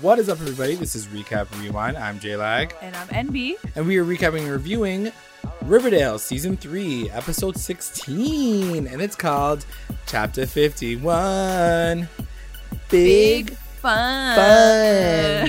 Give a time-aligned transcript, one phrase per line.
[0.00, 0.74] What is up, everybody?
[0.74, 1.96] This is Recap Rewind.
[1.96, 3.56] I'm J Lag, And I'm NB.
[3.74, 5.12] and we are recapping and reviewing
[5.62, 9.64] Riverdale Season 3, Episode 16, and it's called
[10.06, 12.08] Chapter 51
[12.90, 14.36] Big, fun.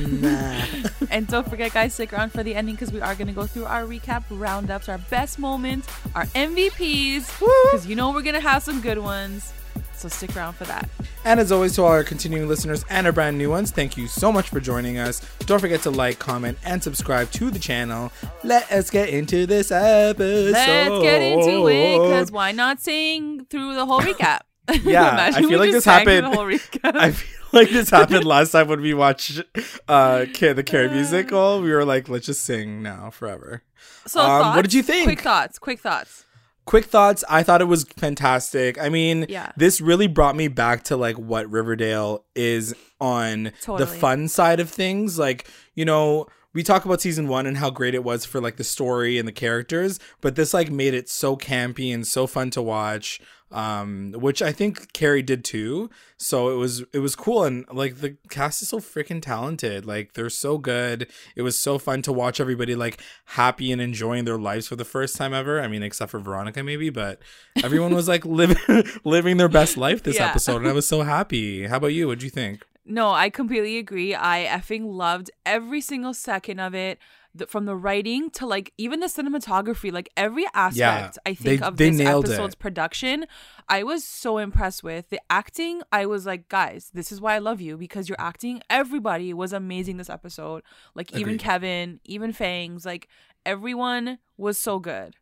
[0.02, 0.26] Fun.
[1.12, 3.46] and don't forget, guys, stick around for the ending because we are going to go
[3.46, 8.42] through our recap roundups, our best moments, our MVPs, because you know we're going to
[8.42, 9.54] have some good ones.
[9.98, 10.90] So stick around for that.
[11.24, 14.08] and as always, to all our continuing listeners and our brand new ones, thank you
[14.08, 15.22] so much for joining us.
[15.40, 18.12] Don't forget to like, comment, and subscribe to the channel.
[18.44, 20.52] Let us get into this episode.
[20.52, 24.42] Let's get into it because why not sing through the whole recap?
[24.84, 26.96] Yeah, I feel like this just sang through happened- The whole recap.
[27.00, 29.42] I feel like this happened last time when we watched
[29.88, 31.62] uh the Carrie musical.
[31.62, 33.62] We were like, let's just sing now forever.
[34.08, 35.06] so, um, what did you think?
[35.06, 35.58] Quick thoughts.
[35.60, 36.25] Quick thoughts.
[36.66, 37.24] Quick thoughts.
[37.30, 38.80] I thought it was fantastic.
[38.80, 39.52] I mean, Yeah.
[39.56, 44.70] this really brought me back to like what Riverdale is on the fun side of
[44.70, 45.20] things.
[45.20, 48.56] Like, you know, we talk about season one and how great it was for like
[48.56, 52.50] the story and the characters, but this like made it so campy and so fun
[52.52, 53.22] to watch.
[53.52, 55.90] Um, which I think Carrie did too.
[56.18, 59.86] So it was it was cool and like the cast is so freaking talented.
[59.86, 61.08] Like they're so good.
[61.36, 64.84] It was so fun to watch everybody like happy and enjoying their lives for the
[64.84, 65.62] first time ever.
[65.62, 67.22] I mean, except for Veronica maybe, but
[67.64, 68.58] everyone was like living
[69.06, 70.30] living their best life this Yeah.
[70.30, 71.68] episode and I was so happy.
[71.68, 72.08] How about you?
[72.08, 72.66] What'd you think?
[72.86, 74.14] No, I completely agree.
[74.14, 77.00] I effing loved every single second of it.
[77.38, 81.60] The, from the writing to like even the cinematography, like every aspect Yeah, I think
[81.60, 82.30] they- of they this nailed it.
[82.30, 83.26] episode's production,
[83.68, 85.10] I was so impressed with.
[85.10, 88.62] The acting, I was like, guys, this is why I love you because your acting,
[88.70, 90.64] everybody was amazing this episode.
[90.94, 93.10] Like even Kevin, even Fangs, like
[93.46, 95.16] everyone was so good.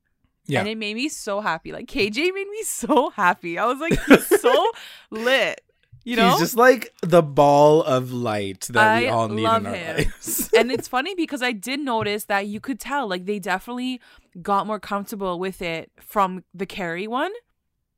[0.46, 0.60] Yeah.
[0.60, 1.72] And it made me so happy.
[1.72, 3.58] Like KJ made me so happy.
[3.58, 4.70] I was like, he's so
[5.10, 5.62] lit.
[6.06, 6.32] You know?
[6.32, 9.96] He's just like the ball of light that we all need in our him.
[9.98, 10.50] lives.
[10.58, 14.02] and it's funny because I did notice that you could tell like they definitely
[14.42, 17.32] got more comfortable with it from the Carrie one,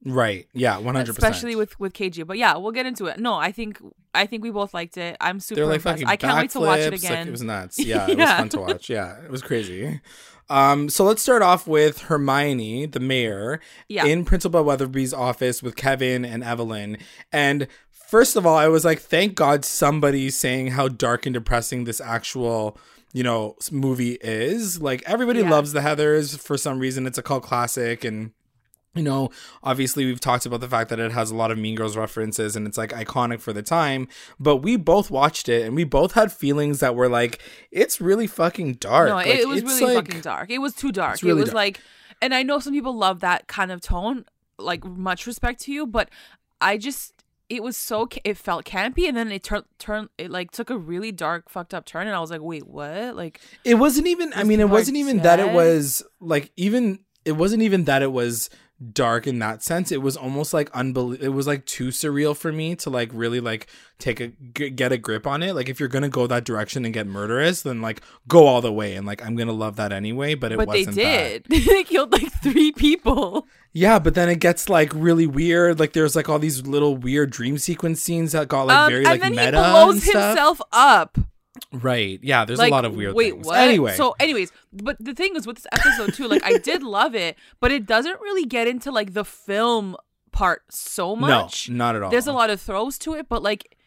[0.06, 0.48] right.
[0.54, 1.10] Yeah, 100%.
[1.10, 2.28] especially with with KJ.
[2.28, 3.20] But yeah, we'll get into it.
[3.20, 3.80] No, I think
[4.14, 5.18] I think we both liked it.
[5.20, 6.04] I'm super They're like impressed.
[6.04, 7.28] fucking I can't wait to watch it backflips, like, again.
[7.28, 7.80] it was nuts.
[7.80, 8.38] Yeah, it was Yeah.
[8.38, 8.90] fun to watch.
[8.90, 10.02] Yeah, it was crazy.
[10.48, 14.06] Um, so let's start off with Hermione, the mayor, Yeah.
[14.06, 16.98] in Principal Weatherbee's office with Kevin and Evelyn.
[17.32, 17.68] And
[18.16, 22.00] first of all, I was like, thank God somebody's saying how dark and depressing this
[22.00, 22.78] actual,
[23.12, 24.82] you know, movie is.
[24.82, 25.50] Like everybody Yeah.
[25.50, 27.06] loves the Heathers for some reason.
[27.08, 28.32] It's a cult classic and
[28.94, 29.30] you know,
[29.62, 32.56] obviously we've talked about the fact that it has a lot of Mean Girls references
[32.56, 34.08] and it's like iconic for the time,
[34.40, 38.28] but we both watched it and we both had feelings that were like, it's really
[38.28, 39.10] fucking dark.
[39.10, 40.50] no, Like, it, was really like- fucking dark.
[40.50, 41.22] It was too dark.
[41.22, 41.56] Really it was dark.
[41.56, 41.82] like,
[42.22, 44.24] and I know some people love that kind of tone.
[44.58, 46.10] Like much respect to you, but
[46.62, 47.15] I just
[47.50, 50.78] it was so it felt campy, and then it turned turned it like took a
[50.78, 53.16] really dark fucked up turn, and I was like, wait, what?
[53.16, 57.34] Like It wasn't even, I mean, it wasn't even that it was like, even, it
[57.34, 58.50] wasn't even that it was
[58.92, 59.92] dark in that sense.
[59.92, 61.26] It was almost like unbelievable.
[61.26, 63.68] It was like too surreal for me to like really like
[64.00, 65.54] take a, g- get a grip on it.
[65.56, 68.62] Like if you're going to go that direction and get murderous, then like go all
[68.62, 68.96] the way.
[68.96, 71.44] And like, I'm going to love that anyway, but it but they wasn't that.
[71.48, 71.66] did.
[71.66, 73.48] they killed like three people.
[73.72, 75.80] Yeah, but then it gets like really weird.
[75.80, 79.04] Like there's like all these little weird dream sequence scenes that got like Um, very
[79.06, 81.18] like and then meta he blows himself up.
[81.72, 82.20] Right.
[82.22, 83.46] Yeah, there's like, a lot of weird wait, things.
[83.46, 83.60] what?
[83.60, 83.94] Anyway.
[83.94, 87.38] so anyways, but the thing is with this episode too, like I did love it,
[87.60, 89.96] but it doesn't really get into like the film
[90.32, 91.70] part so much.
[91.70, 92.10] no, not at all.
[92.12, 93.78] There's a lot of throws to it, but like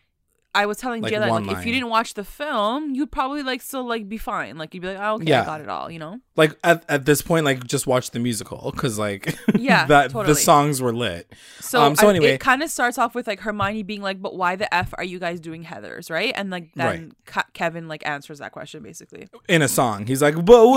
[0.54, 3.42] I was telling Like Jay that like if you didn't watch the film, you'd probably
[3.42, 4.56] like still like be fine.
[4.56, 5.42] Like you'd be like, oh, okay, Yeah.
[5.42, 6.20] I got it all, you know?
[6.36, 10.32] Like at, at this point, like just watch the musical because like Yeah, that totally.
[10.32, 11.32] the songs were lit.
[11.60, 14.20] So, Um, so I- anyway- it kind of starts off with like Hermione being like,
[14.22, 16.32] "But why the f are you guys doing Heather's?" Right?
[16.34, 19.28] And like then Ke- Kevin like answers that question basically.
[19.48, 20.06] in a song.
[20.06, 20.66] He's like, but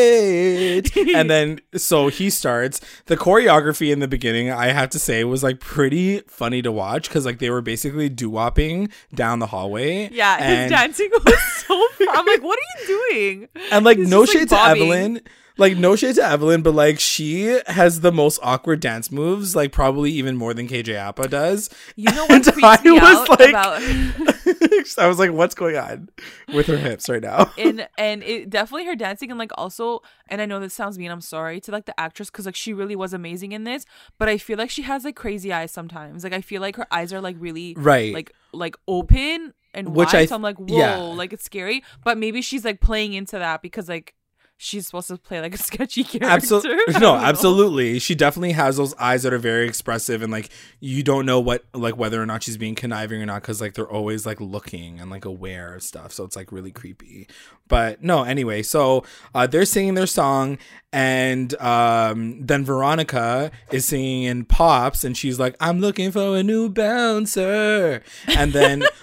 [0.00, 0.96] wait.
[1.14, 2.80] and then so he starts.
[3.06, 7.08] The choreography in the beginning, I have to say, was like pretty funny to watch
[7.08, 10.08] because like they were basically doo wopping down the hallway.
[10.12, 11.88] Yeah, his and, dancing was so.
[11.98, 12.08] Fun.
[12.10, 13.48] I'm like, what are you doing?
[13.70, 14.82] and like He's no just, like, shade to bobbing.
[14.82, 15.20] Evelyn.
[15.58, 19.72] Like no shade to Evelyn, but like she has the most awkward dance moves, like
[19.72, 21.70] probably even more than KJ Apa does.
[21.96, 23.82] You know what freaks I me was out like- about
[24.98, 26.10] I was like, what's going on
[26.52, 27.50] with her hips right now?
[27.56, 31.10] and and it definitely her dancing and like also and I know this sounds mean
[31.10, 33.86] I'm sorry to like the actress because like she really was amazing in this
[34.18, 36.86] but I feel like she has like crazy eyes sometimes like I feel like her
[36.92, 38.12] eyes are like really Right.
[38.12, 40.96] like like open and Which wide I so I'm like whoa yeah.
[40.96, 44.14] like it's scary but maybe she's like playing into that because like
[44.58, 46.28] she's supposed to play like a sketchy character.
[46.28, 47.98] Absolutely, no, absolutely.
[47.98, 50.50] She definitely has those eyes that are very expressive, and like
[50.80, 53.74] you don't know what, like whether or not she's being conniving or not, because like
[53.74, 56.12] they're always like looking and like aware of stuff.
[56.12, 57.28] So it's like really creepy.
[57.68, 59.04] But no, anyway, so
[59.34, 60.58] uh, they're singing their song,
[60.96, 66.42] and um, then Veronica is singing in pops, and she's like, "I'm looking for a
[66.42, 68.82] new bouncer," and then.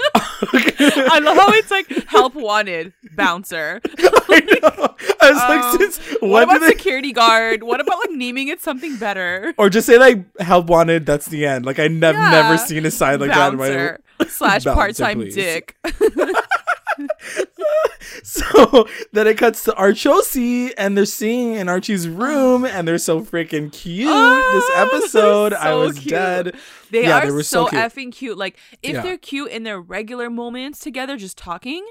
[0.45, 3.79] I love how it's like help wanted bouncer.
[3.99, 4.95] I know.
[5.21, 7.63] I was like, Um, since What about they security guard?
[7.63, 9.53] What about like naming it something better?
[9.57, 12.31] or just say like help wanted that's the end like i never Yeah.
[12.31, 15.77] never seen a sign like that in my bouncer slash part time dick.
[18.27, 23.21] so then it cuts to archosi and they're singing in archie's room and they're so
[23.21, 26.09] freaking cute Oh, this ah, episode they're i was cute.
[26.09, 26.55] dead
[26.89, 27.81] They Yeah, are they were so, so cute.
[27.81, 28.37] effing cute.
[28.37, 29.01] Like if Yeah.
[29.01, 31.85] they're cute in their regular moments together, just talking,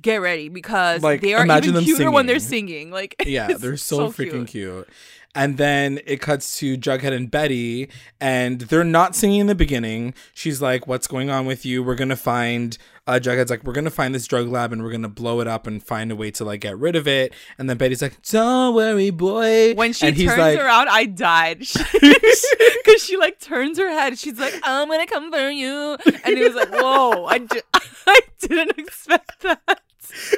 [0.00, 2.68] get ready because Like, they are even cuter when they're singing.
[2.68, 2.90] singing.
[2.90, 4.88] Like yeah they're so, freaking cute.
[5.34, 7.88] and then it cuts to jughead and betty
[8.20, 11.94] and they're not singing in the beginning she's like what's going on with you we're
[11.94, 12.78] gonna find
[13.10, 15.66] uh, Jughead's like, we're gonna find this drug lab and we're gonna blow it up
[15.66, 17.34] and find a way to like get rid of it.
[17.58, 21.58] And then Betty's like, "Don't worry, boy." When she turns like, around, I died
[21.92, 22.46] because
[22.98, 24.18] she like turns her head.
[24.18, 27.60] She's like, "I'm gonna come for you," and it was like, "Whoa!" I, di-
[28.06, 29.82] I didn't expect that.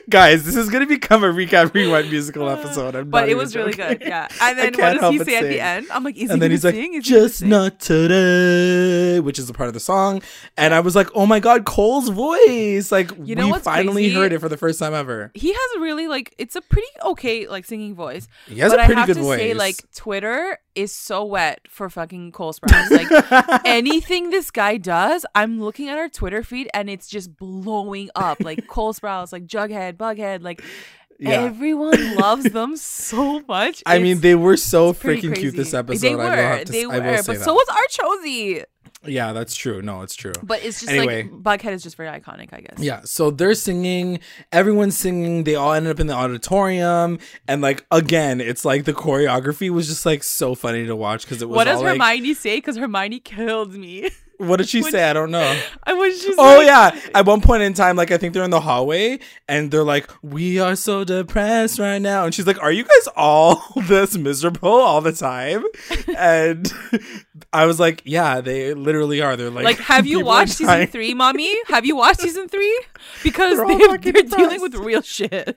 [0.09, 2.95] Guys, this is gonna become a recap rewind musical uh, episode.
[2.95, 3.99] I'm But it was really joking.
[3.99, 4.09] good.
[4.09, 4.29] Yeah.
[4.43, 5.87] And then what does he say at the end?
[5.91, 6.75] I'm like, is he and then gonna he's like.
[6.75, 7.49] Is just sing?
[7.49, 10.23] not today, which is a part of the song.
[10.57, 12.91] And I was like, oh my god, Cole's voice!
[12.93, 14.15] Like, You know we finally crazy?
[14.15, 15.31] heard it for the first time ever.
[15.35, 18.29] He has a really like it's a pretty okay like singing voice.
[18.47, 19.39] He has but a pretty I have good to voice.
[19.39, 22.91] say, like Twitter is so wet for fucking Cole Sprouse.
[22.91, 28.09] Like anything this guy does, I'm looking at our Twitter feed and it's just blowing
[28.15, 28.41] up.
[28.41, 30.63] Like Cole Sprouse, like Jughead, Bughead, like
[31.19, 31.43] Yeah.
[31.43, 33.83] everyone loves them so much.
[33.87, 36.01] I mean, they were so freaking cute this episode.
[36.01, 36.17] They I
[36.59, 37.41] were, to, they were, but that.
[37.43, 38.65] so was Archosi.
[39.07, 39.83] yeah, that's true.
[39.83, 40.33] No, it's true.
[40.43, 41.25] But it's just Anyway.
[41.45, 42.79] like Bughead is just very iconic, I guess.
[42.79, 44.19] Yeah, so they're singing,
[44.53, 47.19] everyone's singing, they all ended up in the auditorium,
[47.49, 51.41] and like again, it's like the choreography was just like so funny to watch because
[51.43, 52.57] it was What does all like, Hermione say?
[52.59, 54.11] Because Hermione killed me.
[54.49, 55.09] what did she when say?
[55.09, 55.61] I don't know.
[55.85, 58.45] I was just Oh like, yeah, at one point in time, like I think they're
[58.45, 59.19] in the hallway
[59.49, 63.09] and they're like, "We are so depressed right now," and she's like, "Are you guys
[63.17, 65.65] all this miserable all the time?"
[66.17, 66.71] And
[67.53, 71.15] I was like, "Yeah, they literally are." They're like, Like, have you watched season three,
[71.15, 71.55] mommy?
[71.69, 72.81] Have you watched season three?
[73.23, 75.57] Because They're they're, they're dealing with real shit.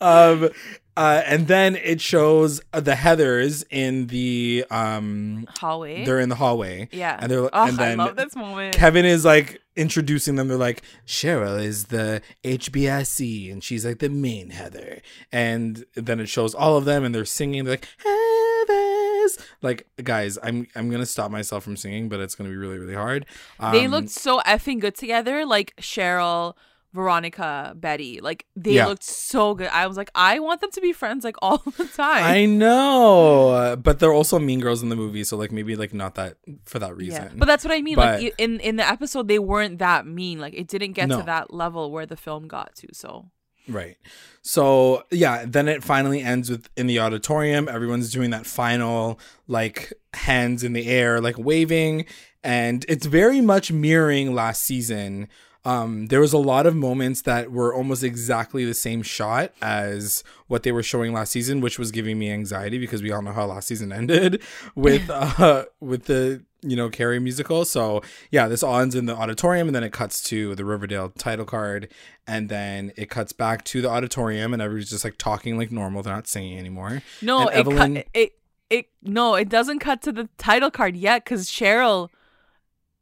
[0.00, 0.50] um
[0.96, 6.04] uh and then it shows uh, the heathers in the um Hallway.
[6.04, 7.18] they're in the hallway yeah.
[7.20, 8.76] and they're oh, and I then love this moment.
[8.76, 10.46] Kevin is like introducing them.
[10.46, 15.00] They're like, Cheryl is the HBIC, and she's like the main Heather.
[15.32, 17.64] And then it shows all of them, and they're singing.
[17.64, 19.40] They're like, Heathers.
[19.62, 22.94] Like, guys, I'm I'm gonna stop myself from singing, but it's gonna be really really
[22.94, 23.26] hard.
[23.72, 25.44] they Um, looked so effing good together.
[25.44, 26.54] Like Cheryl,
[26.94, 28.20] Veronica, Betty.
[28.20, 28.86] Like they Yeah.
[28.86, 29.68] looked so good.
[29.68, 32.24] I was like, I want them to be friends like all the time.
[32.24, 36.14] I know, but they're also mean girls in the movie, so like maybe like not
[36.14, 37.22] that for that reason.
[37.24, 37.96] yeah, but that's what I mean.
[37.96, 40.38] But- like in in the episode, they weren't that mean.
[40.38, 41.18] Like it didn't get No.
[41.18, 42.88] to that level where the film got to.
[42.94, 43.30] So
[43.66, 43.96] Right.
[44.42, 47.66] So yeah, then it finally ends with in the auditorium.
[47.68, 49.18] Everyone's doing that final
[49.48, 52.04] like hands in the air, like waving,
[52.42, 55.28] and it's very much mirroring last season.
[55.64, 60.22] Um, there was a lot of moments that were almost exactly the same shot as
[60.46, 63.32] what they were showing last season, which was giving me anxiety because we all know
[63.32, 64.42] how last season ended
[64.74, 67.64] with uh with the you know Carrie musical.
[67.64, 71.10] So yeah, this all ends in the auditorium, and then it cuts to the Riverdale
[71.10, 71.88] title card,
[72.26, 76.02] and then it cuts back to the auditorium, and everybody's just like talking like normal.
[76.02, 77.02] They're not singing anymore.
[77.22, 78.32] no, it Evelyn- cut it.
[78.70, 82.08] It no, it doesn't cut to the title card yet because Cheryl,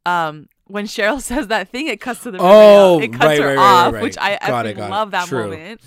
[0.05, 3.47] um, when Cheryl says that thing, it cuts to the Oh, it cuts right, her
[3.55, 4.03] right, off, right.
[4.03, 4.91] which I Got it, got it.
[4.91, 5.43] love that True.
[5.43, 5.81] moment.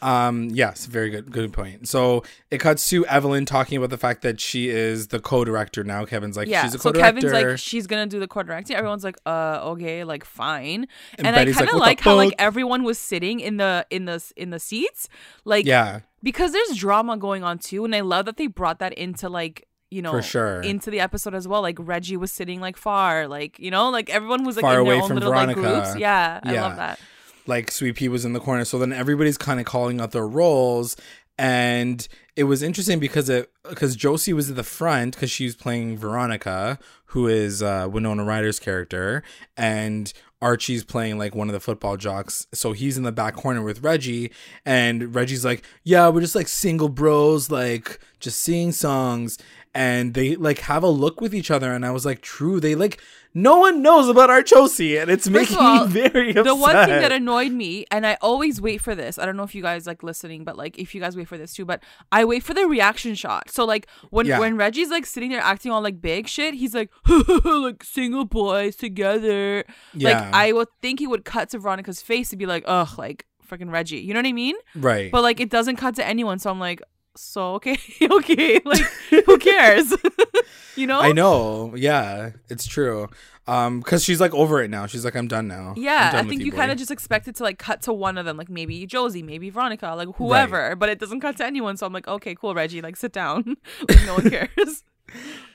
[0.00, 1.88] Um, yes, very good, good point.
[1.88, 6.04] So it cuts to Evelyn talking about the fact that she is the co-director now.
[6.04, 7.20] Kevin's like, yeah, she's a so co-director.
[7.20, 8.76] Kevin's like, she's gonna do the co-directing.
[8.76, 10.86] Everyone's like, uh, okay, like fine.
[11.16, 13.86] And And, I kind of "What the like how like everyone was sitting in the
[13.90, 15.08] in the in the seats,
[15.44, 18.92] like yeah, because there's drama going on too, and I love that they brought that
[18.92, 20.60] into like you know For sure.
[20.62, 21.62] into the episode as well.
[21.62, 24.84] Like Reggie was sitting like far, like you know, like everyone was like Far in
[24.84, 25.82] their away own from little like Veronica.
[25.90, 25.98] groups.
[26.00, 26.98] Yeah, I love that.
[27.46, 28.64] like Sweet Pea was in the corner.
[28.64, 30.96] So then everybody's kind of calling out their roles,
[31.38, 35.56] and it was interesting because it because Josie was at the front because she was
[35.56, 39.22] playing Veronica, who is uh, Winona Ryder's character,
[39.56, 42.46] and Archie's playing like one of the football jocks.
[42.54, 44.30] So he's in the back corner with Reggie
[44.64, 49.38] and Reggie's like, "Yeah, we're just like single bros like just singing songs."
[49.78, 52.74] And they like have a look with each other and I was like, "True, they
[52.74, 53.00] like
[53.34, 56.74] no one knows about our Archosi and it's making all, me very upset." The one
[56.74, 59.18] thing that annoyed me, and I always wait for this.
[59.18, 61.38] I don't know if you guys like listening, but like if you guys wait for
[61.38, 63.50] this too, but I wait for the reaction shot.
[63.50, 64.40] So like when Yeah.
[64.40, 66.90] when Reggie's like sitting there acting all like big shit, he's like
[67.44, 69.64] like single boys together.
[69.94, 70.08] Yeah.
[70.22, 73.26] Like I would think he would cut to Veronica's face and be like, ugh, like
[73.48, 73.98] freaking Reggie.
[74.00, 74.56] You know what I mean?
[74.74, 75.10] right.
[75.12, 76.82] But like it doesn't cut to anyone, so I'm like,
[77.18, 78.86] so okay, okay, like
[79.26, 79.92] who cares?
[80.76, 81.00] you know?
[81.00, 81.74] I know.
[81.76, 83.08] Yeah, it's true.
[83.46, 84.86] Um, cause she's like over it now.
[84.86, 85.74] She's like, I'm done now.
[85.76, 87.92] Yeah, done I think you, boy." kind of just expect it to like cut to
[87.92, 91.46] one of them, like maybe Josie, maybe Veronica, like whoever, but it doesn't cut to
[91.46, 91.76] anyone.
[91.76, 93.56] So I'm like, okay, cool, Reggie, like sit down.
[93.88, 94.84] like, no one cares.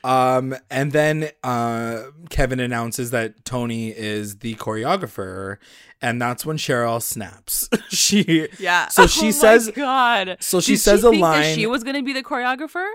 [0.02, 5.56] Um, and then uh, Kevin announces that Tony is the choreographer,
[6.02, 7.68] and that's when Cheryl snaps.
[7.88, 8.88] she Yeah.
[8.88, 10.36] So she Oh my says- God.
[10.40, 12.86] so she Did says she a line- she was gonna be the choreographer.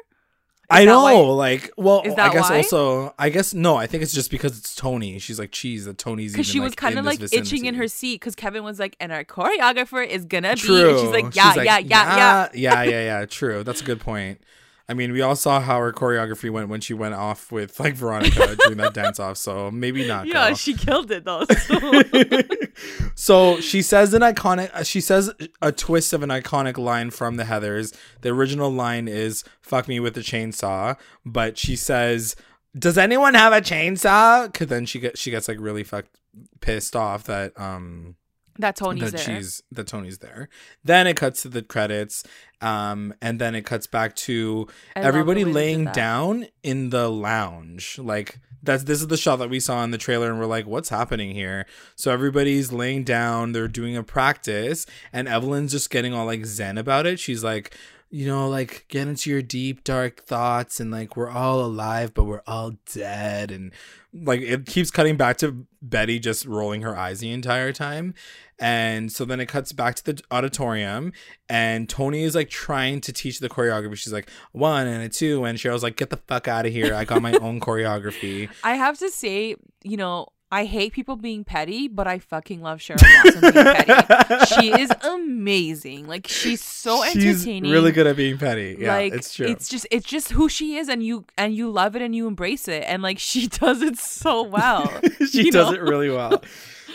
[0.71, 1.13] I know, why-
[1.53, 2.57] like, well, Is I guess why?
[2.57, 5.17] also, I guess no, I think it's just because it's Tony.
[5.17, 7.87] She's like, geez, that Tony's Because she was like, kind of like itching in her
[7.87, 8.19] seat.
[8.21, 10.83] Because Kevin was like, and our choreographer is gonna be.
[10.83, 12.49] And she's like, yeah, yeah, yeah, yeah.
[12.53, 12.89] yeah, yeah,
[13.19, 13.25] yeah.
[13.25, 13.63] True.
[13.63, 14.41] That's a good point.
[14.89, 17.93] I mean, we all saw how her choreography went when she went off with like
[17.93, 19.37] Veronica doing that dance off.
[19.37, 20.25] So maybe not.
[20.25, 20.55] Yeah, girl.
[20.55, 21.45] she killed it though.
[23.15, 25.31] so she says an iconic uh, she says
[25.61, 29.99] a twist of an iconic line from the heathers the original line is fuck me
[29.99, 32.35] with a chainsaw but she says
[32.77, 36.17] does anyone have a chainsaw because then she gets she gets like really fucked
[36.61, 38.15] pissed off that um
[38.59, 39.37] that Tony's that there.
[39.37, 40.49] she's that tony's there.
[40.83, 42.23] Then it cuts to the credits
[42.61, 46.89] um and then it cuts back to I everybody way they did laying down in
[46.89, 47.97] the lounge.
[47.97, 50.67] Like that's this is the shot that we saw in the trailer and we're like
[50.67, 51.65] what's happening here?
[51.95, 56.77] So everybody's laying down they're doing a practice and evelyn's just getting all like zen
[56.77, 57.19] about it.
[57.19, 57.75] She's like
[58.11, 62.23] you know like get into your deep dark thoughts and like we're all alive but
[62.23, 63.51] we're all dead.
[63.51, 63.71] And
[64.13, 68.13] like it keeps cutting back to betty just rolling her eyes the entire time.
[68.57, 71.13] And so then it cuts back to the auditorium
[71.47, 73.97] and tony is like trying to teach the choreography.
[73.97, 75.45] She's like one and a two.
[75.45, 76.95] And cheryl's like get the fuck out of here.
[76.95, 78.49] I got my own choreography.
[78.63, 82.79] I have to say, you know, I hate people being petty, but I fucking love
[82.79, 84.45] Cheryl Watson being petty.
[84.55, 86.07] She is amazing.
[86.07, 87.71] Like she's so she's entertaining.
[87.71, 90.77] really good at being petty yeah like it's true it's just it's just who she
[90.77, 93.81] is and you and you love it and you embrace it and like she does
[93.81, 94.87] it so well.
[95.31, 95.73] she does know?
[95.73, 96.41] it really well.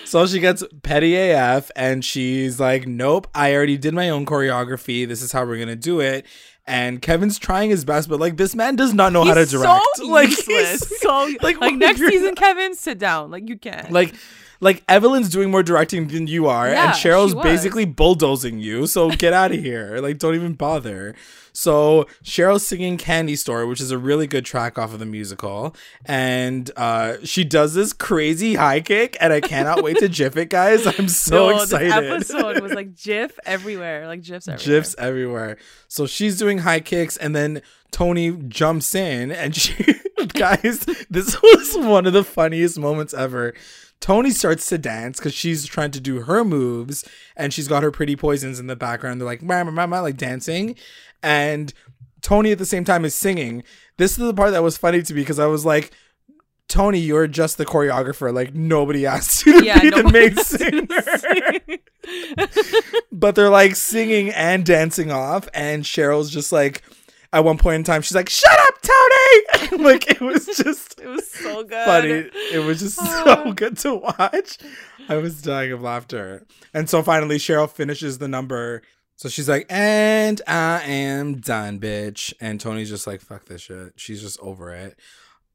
[0.05, 5.07] So she gets petty AF and she's like, Nope, I already did my own choreography.
[5.09, 6.27] This is how we're gonna do it.
[6.67, 9.83] And Kevin's trying his best, but like this man does not know how to direct.
[9.97, 10.47] So like useless.
[10.89, 13.31] he's- so like, like, next season, Kevin, sit down.
[13.31, 13.91] Like you can't.
[13.93, 14.15] like
[14.61, 18.87] like Evelyn's doing more directing than you are, Yeah, and Cheryl's basically bulldozing you.
[18.87, 19.99] So get out of here.
[19.99, 21.15] Like, don't even bother.
[21.57, 25.75] So Cheryl's singing Candy Store, which is a really good track off of the musical,
[26.05, 30.51] and uh, she does this crazy high kick, and I cannot wait to GIF it,
[30.51, 30.85] guys.
[30.99, 31.93] I'm so No, excited.
[32.21, 34.81] This episode was like GIF everywhere, like GIFs everywhere.
[34.81, 35.57] GIFs everywhere.
[35.87, 39.95] So she's doing high kicks, and then Tony jumps in, and she,
[40.35, 43.55] guys, this was one of the funniest moments ever.
[44.01, 47.93] Tony starts to dance because she's trying to do her moves, and she's got her
[47.93, 49.21] pretty poisons in the background.
[49.21, 50.75] They're like, "Mama, mama," like dancing,
[51.25, 51.73] and
[52.23, 53.65] Tony at the same time is singing.
[53.97, 55.91] This is the part that was funny to me because I was like.
[56.67, 58.33] Tony, you're just the choreographer.
[58.33, 63.51] Like nobody asked you to Yeah, be the main asked you to singer but they're
[63.51, 66.83] like singing and dancing off and cheryl's just like
[67.35, 71.07] at one point in time she's like shut up tony like it was just It
[71.09, 71.85] was so good.
[71.87, 73.25] funny it was just oh.
[73.45, 74.59] so good to watch
[75.09, 78.83] i was dying of laughter and so finally cheryl finishes the number
[79.17, 83.93] so she's like and i am done bitch and tony's just like fuck this shit
[83.97, 84.99] she's just over it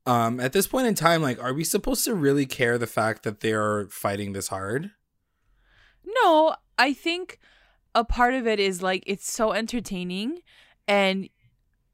[0.05, 3.23] um at this point in time like are we supposed to really care the fact
[3.23, 4.91] that they're fighting this hard
[6.05, 7.39] No, I think
[7.93, 10.39] a part of it is like it's so entertaining,
[10.87, 11.29] and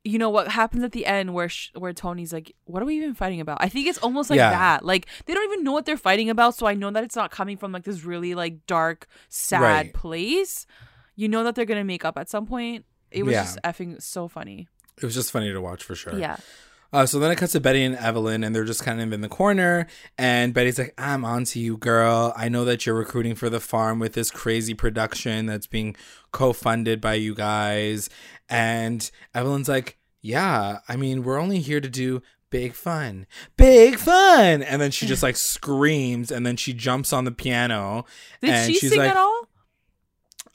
[0.04, 2.96] you know what happens at the end where sh- where Tony's like, "What are we
[2.98, 4.52] even fighting about?" I think it's almost like Yeah.
[4.52, 4.86] that.
[4.86, 7.32] Like they don't even know what they're fighting about, so I know that it's not
[7.32, 9.94] coming from like this really like dark, sad Right.
[9.94, 10.66] place.
[11.16, 12.86] You know that they're gonna make up at some point.
[13.12, 13.44] It was Yeah.
[13.44, 14.68] just effing so funny.
[14.98, 16.38] it was just funny to watch for sure Yeah.
[16.94, 19.20] Uh, so then it cuts to Betty and Evelyn, and they're just kind of in
[19.20, 19.88] the corner.
[20.18, 22.32] And Betty's like, I'm on to you, girl.
[22.38, 25.98] I know that you're recruiting for the farm with this crazy production that's being
[26.32, 28.10] co funded by you guys.
[28.48, 33.26] And Evelyn's like, Yeah, I mean, we're only here to do big fun,
[33.58, 34.64] big fun.
[34.64, 38.06] And then she just like screams and then she jumps on the piano.
[38.42, 39.50] Did and she she's sing like, at all?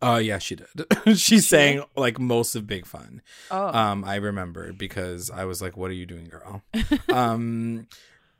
[0.02, 0.69] Oh, yeah, she did.
[1.19, 3.21] she sang like most of Big Fun.
[3.50, 6.62] Oh, Um, I remember because I was like, "What are you doing, girl?"
[7.11, 7.87] um,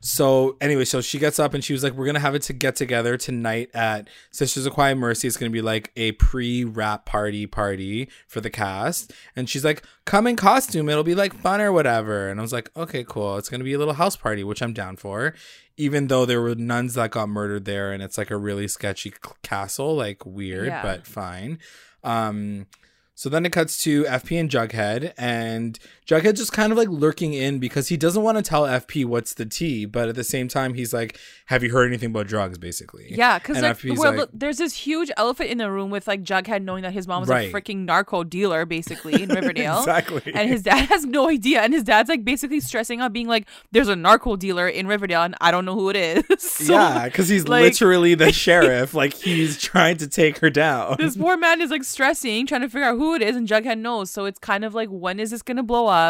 [0.03, 2.53] so anyway, so she gets up and she was like, "We're gonna have it to
[2.53, 5.27] get together tonight at Sisters of Quiet Mercy.
[5.27, 10.25] It's gonna be like a pre-wrap party party for the cast." And she's like, "Come
[10.25, 10.89] in costume.
[10.89, 13.37] It'll be like fun or whatever." And I was like, "Okay, cool.
[13.37, 15.35] It's gonna be a little house party, which I'm down for."
[15.77, 19.11] Even though there were nuns that got murdered there, and it's like a really sketchy
[19.11, 20.81] c- castle, like weird, Yeah.
[20.81, 21.59] but fine.
[22.03, 22.65] Um,
[23.13, 25.77] so then it cuts to FP and Jughead, and
[26.11, 29.33] Jughead just kind of like lurking in because he doesn't want to tell FP what's
[29.33, 32.57] the tea, but at the same time, he's like, "Have you heard anything about drugs?"
[32.57, 36.23] Basically, yeah, because like, well, like- there's this huge elephant in the room with like
[36.23, 37.49] Jughead knowing that his mom was Right.
[37.49, 39.79] a freaking narco dealer, basically in Riverdale.
[39.79, 43.27] exactly, And his dad has no idea, and his dad's like basically stressing out, being
[43.27, 46.23] like, "There's a narco dealer in Riverdale, and I don't know who it is."
[46.61, 48.93] So, yeah, because he's like- literally the sheriff.
[48.93, 50.97] Like he's trying to take her down.
[50.99, 53.77] this poor man is like stressing, trying to figure out who it is, and Jughead
[53.79, 54.11] knows.
[54.11, 56.00] So it's kind of like, when is this gonna blow up?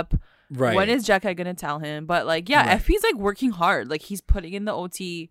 [0.51, 0.75] Right?
[0.75, 2.05] When is Jughead gonna tell him?
[2.05, 2.79] But like, yeah, Right.
[2.81, 3.89] FP's like working hard.
[3.89, 5.29] Like he's putting in the OT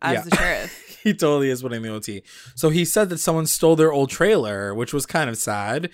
[0.00, 0.22] as Yeah.
[0.22, 1.00] the sheriff.
[1.02, 2.22] he totally is putting the OT.
[2.54, 5.90] So he said that someone stole their old trailer, which was kind of sad,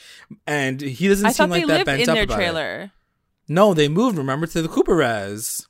[0.46, 2.36] and he doesn't I seem like that bent in up their about it.
[2.36, 2.90] trailer.
[3.48, 4.16] No, they moved.
[4.18, 5.66] Remember to the Cooper Res.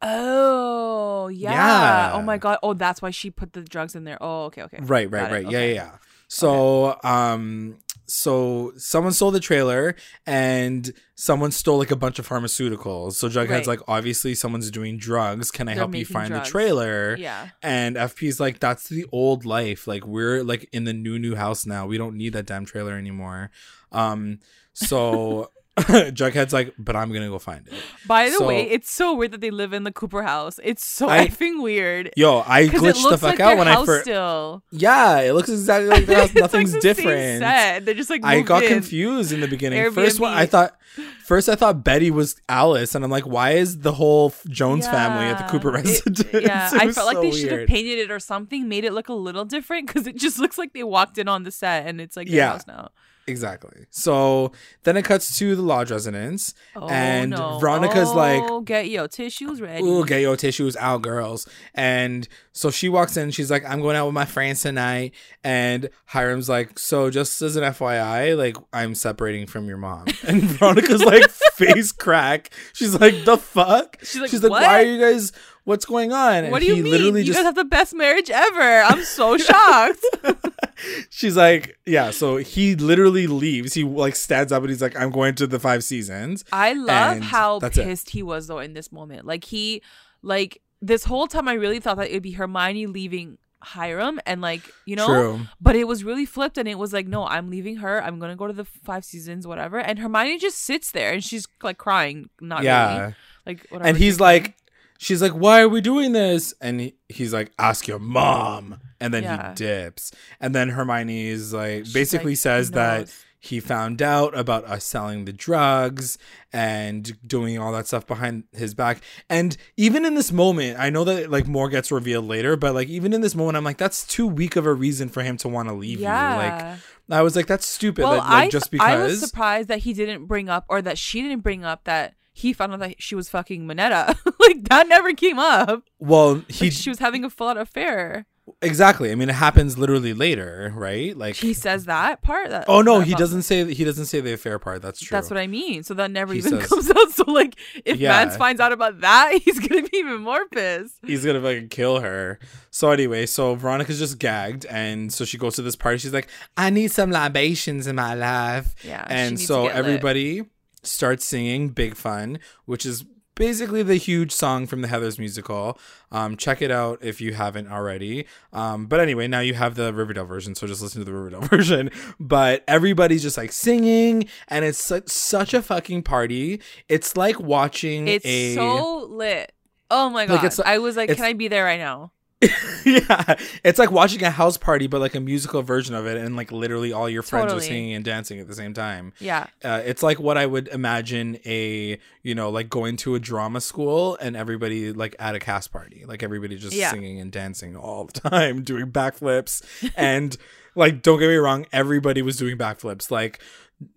[0.00, 1.52] Oh yeah.
[1.52, 2.12] Yeah.
[2.14, 2.58] Oh my god.
[2.62, 4.18] Oh, that's why she put the drugs in there.
[4.20, 4.78] Oh, okay, okay.
[4.80, 5.34] Right, right, Got it.
[5.34, 5.42] right.
[5.44, 5.74] Yeah, Okay.
[5.74, 5.90] yeah, yeah.
[6.30, 7.76] So, um,
[8.08, 9.94] so someone stole the trailer
[10.26, 13.12] and someone stole like a bunch of pharmaceuticals.
[13.14, 13.66] So Jughead's Right.
[13.66, 15.50] like, obviously someone's doing drugs.
[15.50, 16.48] Can I They're help you find drugs.
[16.48, 17.16] the trailer?
[17.18, 17.50] Yeah.
[17.62, 19.86] And FP's like, that's the old life.
[19.86, 21.86] Like we're like in the new new house now.
[21.86, 23.50] We don't need that damn trailer anymore.
[23.92, 24.40] Um,
[24.72, 25.50] so
[26.12, 27.74] Jughead's like, but I'm gonna go find it.
[28.06, 30.58] By the So- way, it's so weird that they live in the Cooper house.
[30.62, 32.10] It's so I- effing weird.
[32.16, 34.04] Yo, I glitched the fuck like out when I first.
[34.04, 34.62] still.
[34.70, 36.26] Yeah, it looks exactly like their house.
[36.26, 37.40] It's like Nothing's the different.
[37.84, 38.68] They're just like I got in.
[38.72, 39.90] confused in the beginning.
[39.92, 40.76] First one, I thought,
[41.24, 45.26] first I thought Betty was Alice, and I'm like, why is the whole Jones family
[45.26, 45.50] at the Yeah.
[45.50, 46.44] Cooper It- residence?
[46.46, 48.92] yeah, It I felt like so they should have painted it or something, made it
[48.92, 51.86] look a little different because it just looks like they walked in on the set
[51.86, 52.50] and it's like Yeah.
[52.52, 52.90] house now.
[53.28, 53.86] Exactly.
[53.90, 54.52] So
[54.84, 57.58] then it cuts to the lodge residence, Oh, and no.
[57.58, 59.84] Veronica's like, oh, get your tissues ready.
[59.84, 61.46] Ooh, get your tissues out, girls.
[61.74, 63.30] And so she walks in.
[63.30, 65.12] She's like, I'm going out with my friends tonight.
[65.44, 70.06] And Hiram's like, So just as an FYI, like, I'm separating from your mom.
[70.26, 72.50] And Veronica's like, face crack.
[72.72, 73.98] She's like, The fuck?
[74.02, 74.50] She's like, She's like?
[74.50, 75.32] Why are you guys,
[75.68, 76.50] what's going on?
[76.50, 76.92] What do you he mean?
[76.92, 78.80] literally you just, guys have the best marriage ever.
[78.82, 80.04] I'm so shocked.
[81.10, 82.10] she's like, Yeah.
[82.10, 83.74] So he literally leaves.
[83.74, 86.44] He like stands up and he's like, I'm going to the five seasons.
[86.52, 87.84] I love how that's it.
[87.84, 89.26] pissed he was though in this moment.
[89.26, 89.82] Like he
[90.22, 94.62] like this whole time I really thought that it'd be Hermione leaving Hiram and like,
[94.86, 95.40] you know, True.
[95.60, 98.02] but it was really flipped and it was like, no, I'm leaving her.
[98.02, 99.78] I'm going to go to the five seasons whatever.
[99.78, 103.00] And Hermione just sits there and she's like crying, not Yeah.
[103.00, 103.14] really.
[103.46, 104.54] Like and he's like
[104.98, 106.52] she's like why are we doing this?
[106.60, 108.80] And he, he's like ask your mom.
[109.00, 109.50] And then Yeah.
[109.50, 110.12] he dips.
[110.40, 114.84] And then hermione is like She's basically like, says that he found out about us
[114.84, 116.18] selling the drugs
[116.52, 119.00] and doing all that stuff behind his back.
[119.30, 122.88] And even in this moment i know that like more gets revealed later but like
[122.88, 125.48] even in this moment i'm like that's too weak of a reason for him to
[125.48, 126.34] want to leave yeah.
[126.34, 126.42] you.
[126.42, 126.78] Like
[127.10, 128.02] i was like that's stupid.
[128.02, 131.22] Well, like I, just I was surprised that he didn't bring up or that she
[131.22, 134.16] didn't bring up that he found out that she was fucking Monetta.
[134.40, 135.82] like that never came up.
[135.98, 138.26] well he Like, she was having a full out affair.
[138.62, 142.48] exactly i mean it happens literally later right like He says that part.
[142.50, 144.80] That, Oh no, that he doesn't say he doesn't say the affair part.
[144.82, 145.14] That's true.
[145.14, 145.82] That's what I mean.
[145.82, 147.10] So that never He even says- comes out.
[147.18, 148.12] So like, if Yeah.
[148.12, 150.96] Mance finds out about that, he's gonna be even more pissed.
[151.06, 152.38] He's gonna fucking kill her.
[152.70, 155.98] So anyway, so Veronica's just gagged, and so she goes to this party.
[155.98, 160.40] She's like, "I need some libations in my life." Yeah, and so everybody.
[160.42, 160.48] lit.
[160.88, 165.78] Starts singing "Big Fun," which is basically the huge song from the Heather's musical.
[166.10, 168.26] Um, check it out if you haven't already.
[168.52, 171.40] Um, but anyway, now you have the Riverdale version, so just listen to the Riverdale
[171.48, 171.90] version.
[172.18, 176.60] But everybody's just like singing, and it's su- such a fucking party.
[176.88, 179.52] It's like watching It's a so lit.
[179.90, 180.34] Oh my god!
[180.34, 182.10] Like, it's- I was like, can I be there right now?
[182.84, 186.36] yeah, it's like watching a house party, but like a musical version of it, and
[186.36, 189.12] like literally all your friends are singing and dancing at the same time.
[189.18, 189.48] Yeah.
[189.64, 193.60] Uh, it's like what I would imagine a you know like going to a drama
[193.60, 196.90] school and everybody like at a cast party, like everybody just Yeah.
[196.92, 199.62] singing and dancing all the time, doing backflips,
[199.96, 200.36] and
[200.76, 203.10] like don't get me wrong, everybody was doing backflips.
[203.10, 203.40] Like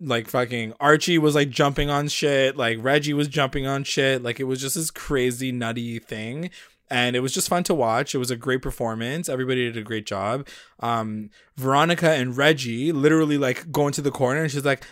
[0.00, 4.38] like fucking Archie was like jumping on shit, like Reggie was jumping on shit, like
[4.40, 6.50] it was just this crazy nutty thing.
[6.92, 8.14] And it was just fun to watch.
[8.14, 9.30] It was a great performance.
[9.30, 10.46] Everybody did a great job.
[10.80, 14.84] Um, Veronica and Reggie literally like go into the corner and she's like,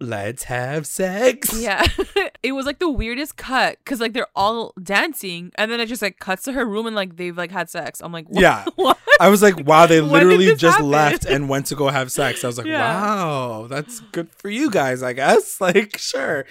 [0.00, 1.60] let's have sex.
[1.60, 1.86] Yeah.
[2.42, 6.02] it was like the weirdest cut because like they're all dancing and then it just
[6.02, 8.00] like cuts to her room and like they've like had sex.
[8.00, 8.40] I'm like, what?
[8.40, 8.64] Yeah.
[8.76, 8.98] what?
[9.20, 10.90] I was like, wow, they literally just happen?
[10.90, 12.44] left and went to go have sex.
[12.44, 12.80] I was like, Yeah.
[12.80, 15.60] wow, that's good for you guys, I guess.
[15.60, 16.46] Like, sure.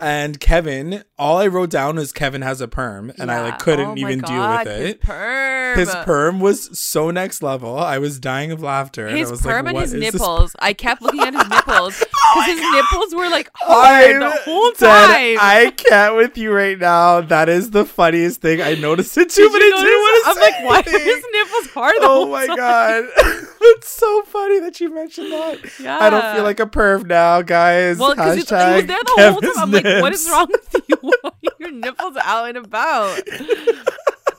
[0.00, 3.86] And Kevin, all I wrote down was Kevin has a perm, and I like couldn't
[3.90, 4.28] Oh even God,
[4.64, 5.00] deal with His it.
[5.00, 5.78] perm.
[5.78, 7.76] His perm was so next level.
[7.78, 9.06] I was dying of laughter.
[9.06, 10.54] and I His was perm like, and his nipples.
[10.60, 12.74] I kept looking at his oh nipples because Oh his God.
[12.74, 15.38] nipples were like hard the whole time.
[15.40, 17.20] I can't with you right now.
[17.22, 18.60] That is the funniest thing.
[18.62, 21.24] I noticed it too, but you I didn't want to I'm like, why are his
[21.32, 22.56] nipples hard Oh my time?
[22.56, 23.04] god.
[23.74, 25.58] That's so funny that you mentioned that.
[25.80, 25.98] Yeah.
[26.00, 27.98] I don't feel like a perv now, guys.
[27.98, 29.52] Well, because it was there the whole time.
[29.56, 31.12] I'm like, what is wrong with you?
[31.58, 33.20] Your nipples out and about.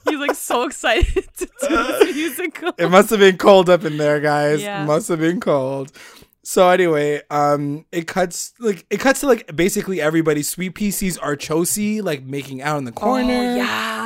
[0.09, 2.71] He's like so excited to do this musical.
[2.77, 4.61] It must have been cold up in there, guys.
[4.61, 4.85] Yeah.
[4.85, 5.91] Must have been cold.
[6.43, 10.41] So anyway, um, it cuts like it cuts to like basically everybody.
[10.41, 13.33] Sweet sees Archosi like making out in the corner.
[13.33, 13.98] Oh, yeah.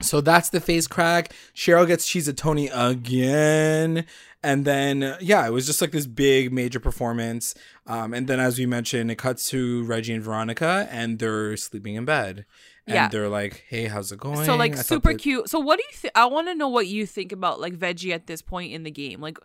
[0.00, 1.32] So that's the face crack.
[1.54, 4.04] Cheryl gets cheese at Tony again.
[4.42, 7.54] And then, yeah, it was just like this big major performance.
[7.86, 11.96] Um, and then, as we mentioned, it cuts to Reggie and Veronica, and they're sleeping
[11.96, 12.44] in bed.
[12.86, 13.08] And Yeah.
[13.08, 14.44] they're like, hey, how's it going?
[14.44, 15.48] So like I super that- cute.
[15.48, 16.12] So what do you think?
[16.14, 18.92] I want to know what you think about like Veggie at this point in the
[18.92, 19.20] game.
[19.20, 19.38] Like,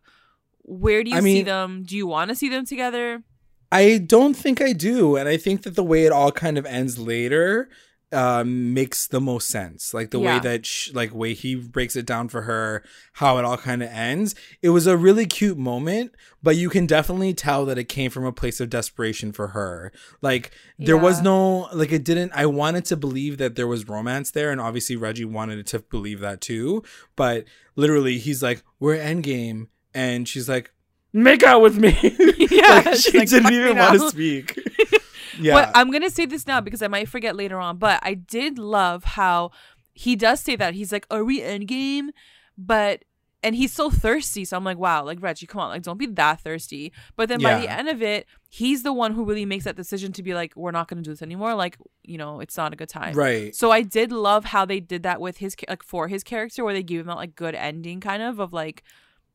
[0.64, 1.82] where do you I see them?
[1.84, 3.24] Do you want to see them together?
[3.72, 5.16] I don't think I do.
[5.16, 7.70] And I think that the way it all kind of ends later
[8.14, 9.94] um makes the most sense.
[9.94, 13.46] Like the way that sh- like way he breaks it down for her how it
[13.46, 14.36] all kind of ends.
[14.62, 18.26] It was a really cute moment but you can definitely tell that it came from
[18.26, 19.92] a place of desperation for her.
[20.22, 24.32] Like there was no like it didn't i wanted to believe that there was romance
[24.32, 26.84] there and obviously reggie wanted to believe that too
[27.16, 27.46] but
[27.76, 30.72] literally he's like we're endgame and she's like
[31.14, 31.92] make out with me.
[32.52, 34.60] Yeah, Like, she like, didn't even want to speak
[35.40, 37.78] yeah But I'm gonna say this now because I might forget later on.
[37.78, 39.52] But I did love how
[39.94, 42.10] he does say that he's like, "Are we endgame?"
[42.58, 43.04] But
[43.44, 44.46] and he's so thirsty.
[44.46, 46.94] So I'm like, wow, like Reggie, come on, like don't be that thirsty.
[47.16, 50.12] But then by the end of it, he's the one who really makes that decision
[50.14, 51.56] to be like, we're not gonna do this anymore.
[51.56, 53.14] Like, you know, it's not a good time.
[53.14, 56.64] right So I did love how they did that with his like for his character,
[56.64, 58.84] where they gave him that like good ending, kind of of like,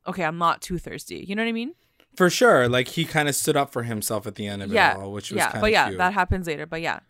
[0.06, 1.24] okay, I'm not too thirsty.
[1.26, 1.74] You know what I mean?
[2.16, 2.68] For sure.
[2.68, 5.12] Like he kind of stood up for himself at the end of yeah, it all,
[5.12, 5.46] which was yeah.
[5.46, 5.98] kind of But yeah, cute.
[5.98, 6.66] that happens later.
[6.66, 7.00] But yeah,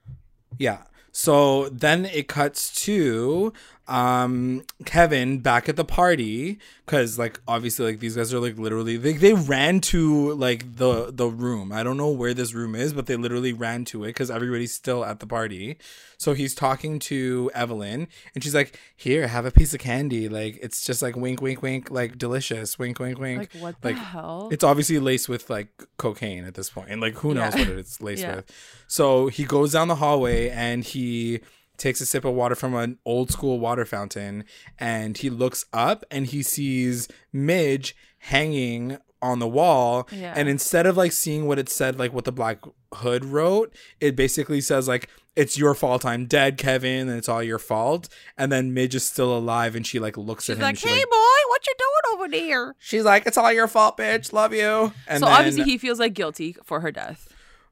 [0.58, 0.82] yeah.
[1.12, 3.52] So then it cuts to
[3.88, 8.96] um Kevin back at the party cuz like obviously like these guys are like literally
[8.96, 11.70] they they ran to like the the room.
[11.72, 14.72] I don't know where this room is, but they literally ran to it cuz everybody's
[14.72, 15.76] still at the party.
[16.18, 20.28] So he's talking to Evelyn and she's like, "Here, have a piece of candy.
[20.28, 22.78] Like it's just like wink wink wink like delicious.
[22.78, 24.48] Wink wink wink." like what the like, hell?
[24.50, 25.68] It's obviously laced with like
[25.98, 27.68] cocaine at this point, and like who knows Yeah.
[27.68, 28.36] what it's laced Yeah.
[28.36, 28.50] with.
[28.88, 31.40] So he goes down the hallway and he
[31.78, 34.44] takes a sip of water from an old school water fountain,
[34.78, 40.34] and he looks up and he sees Midge hanging on the wall Yeah.
[40.36, 42.58] and instead of like seeing what it said like what the black
[42.96, 47.42] hood wrote it basically says like it's your fault i'm dead kevin and it's all
[47.42, 50.62] your fault and then midge is still alive and she like looks She's at him
[50.64, 53.96] like, "Hey, like, boy, what you doing over there?" she's like it's all your fault
[53.96, 57.26] bitch love you and so then, obviously he feels like guilty for her death.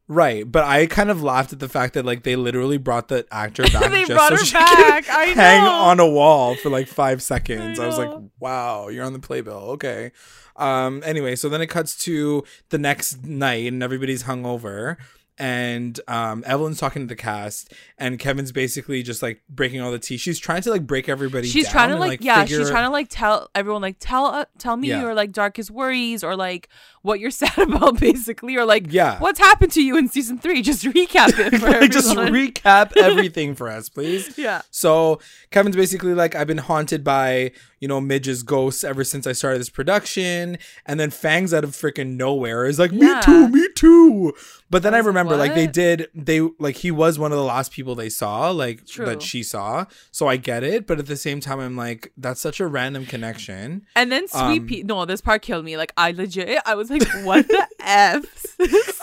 [0.06, 3.26] Right, but I kind of laughed at the fact that like they literally brought the
[3.30, 5.04] actor back They just so she back.
[5.04, 7.78] could I hang on a wall for like five seconds.
[7.80, 10.12] I, was like, "Wow, you're on the playbill." Okay.
[10.56, 11.02] Um.
[11.06, 14.98] Anyway, so then it cuts to the next night, and everybody's hungover.
[15.36, 19.98] And um, Evelyn's talking to the cast, and Kevin's basically just like breaking all the
[19.98, 20.16] tea.
[20.16, 21.48] She's trying to like break everybody.
[21.48, 24.26] She's trying to and, like, yeah, figure- she's trying to like tell everyone like tell
[24.26, 25.00] uh, tell me Yeah.
[25.00, 26.68] your like darkest worries or like
[27.02, 29.18] what you're sad about basically or like Yeah.
[29.18, 30.62] what's happened to you in season three.
[30.62, 34.38] Just recap it for like, just recap everything for us, please.
[34.38, 34.62] yeah.
[34.70, 35.18] So
[35.50, 37.50] Kevin's basically like, I've been haunted by,
[37.84, 40.56] you know, Midge's ghosts ever since I started this production.
[40.86, 43.20] And then Fangs out of freaking nowhere is like, me Yeah.
[43.20, 44.32] too, me too.
[44.70, 47.44] But then I I, remember like they did they like he was one of the
[47.44, 49.04] last people they saw, like True.
[49.04, 49.84] that she saw.
[50.10, 53.04] So I get it, but at the same time I'm like, that's such a random
[53.06, 53.84] connection.
[53.94, 54.82] And then Sweet Um, Pea.
[54.82, 55.76] No, this part killed me.
[55.76, 58.24] Like I legit, I was like, "What the f?"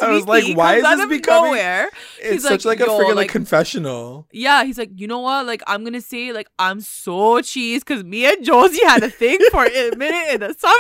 [0.02, 1.90] I was like, why is this becoming- nowhere?
[2.20, 4.28] It's He's such like, like, a freaking like, like- confessional.
[4.32, 5.46] Yeah, he's like, you know what?
[5.46, 9.10] Like I'm gonna say, like I'm so cheese because me and Josie Josie had a
[9.10, 10.76] thing for a minute in the summer.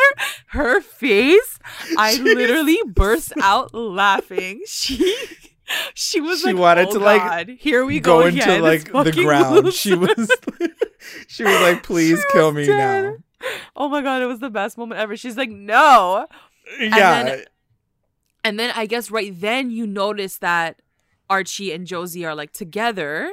[0.47, 1.59] Her face,
[1.97, 4.61] I literally burst out laughing.
[4.67, 5.15] She
[5.93, 8.61] she was She like, wanted "Oh to, like, God, here we go go, into again.
[8.61, 9.55] like the ground.
[9.65, 10.29] loser." She was
[11.27, 13.03] she was like, please She kill me dead.
[13.05, 13.49] now.
[13.75, 15.15] Oh my god, it was the best moment ever.
[15.17, 16.27] She's like, no.
[16.79, 17.23] Yeah.
[17.23, 17.45] then-
[18.43, 20.81] And then I guess right then you notice that
[21.29, 23.31] Archie and Josie are like together.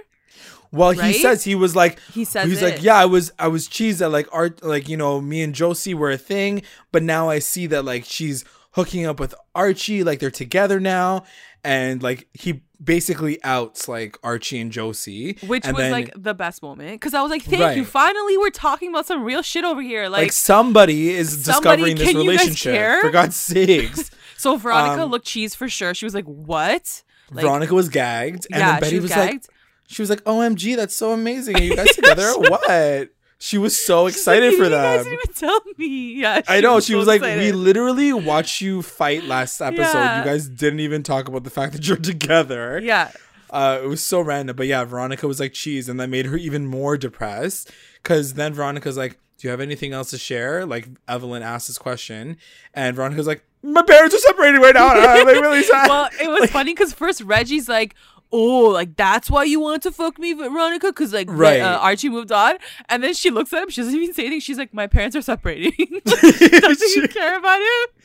[0.70, 2.64] Well, he says he was like He says he's it.
[2.64, 5.54] like, yeah, I was I was cheesed that like art like you know me and
[5.54, 10.04] Josie were a thing, but now I see that like she's hooking up with Archie,
[10.04, 11.24] like they're together now,
[11.64, 16.34] and like he basically outs like Archie and Josie, Which and was then, like the
[16.34, 16.92] best moment.
[16.92, 17.84] Because I was like, thank you.
[17.84, 20.08] Finally, we're talking about some real shit over here.
[20.08, 24.10] like, Like, somebody is somebody- discovering this can you guys relationship for God's sakes.
[24.36, 25.92] so Veronica um, looked cheese for sure.
[25.94, 27.02] She was like, what?
[27.32, 29.42] Like, Veronica was gagged, and yeah, then Betty was, was, like.
[29.88, 31.56] She was like, "OMG, that's so amazing!
[31.56, 33.08] Are you guys together or what?"
[33.40, 36.14] She was so She's like, excited for you guys didn't even tell me.
[36.14, 36.80] Yeah, I know.
[36.80, 37.40] She so was like, excited.
[37.40, 39.82] "We literally watched you fight last episode.
[39.98, 40.18] Yeah.
[40.18, 43.10] You guys didn't even talk about the fact that you're together." Yeah.
[43.50, 46.36] Uh, it was so random, but yeah, Veronica was like cheese, and that made her
[46.36, 47.70] even more depressed.
[48.02, 51.78] Because then Veronica's like, "Do you have anything else to share?" Like Evelyn asked this
[51.78, 52.36] question,
[52.74, 56.28] and Veronica's like, "My parents are separating right now, I'm like really sad." well, it
[56.28, 57.94] was funny because first Reggie's like,
[58.32, 61.60] "Oh, like that's why you want to fuck me, Veronica?" Because like Right.
[61.60, 62.56] uh, Archie moved on,
[62.88, 63.70] and then she looks at him.
[63.70, 64.40] She doesn't even say anything.
[64.40, 68.02] She's like, "My parents are separating." doesn't She- even care about him.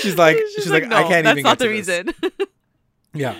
[0.00, 1.42] she's like, she's, like, "No, I can't that's even.
[1.42, 2.14] not get the reason.
[3.12, 3.36] Yeah.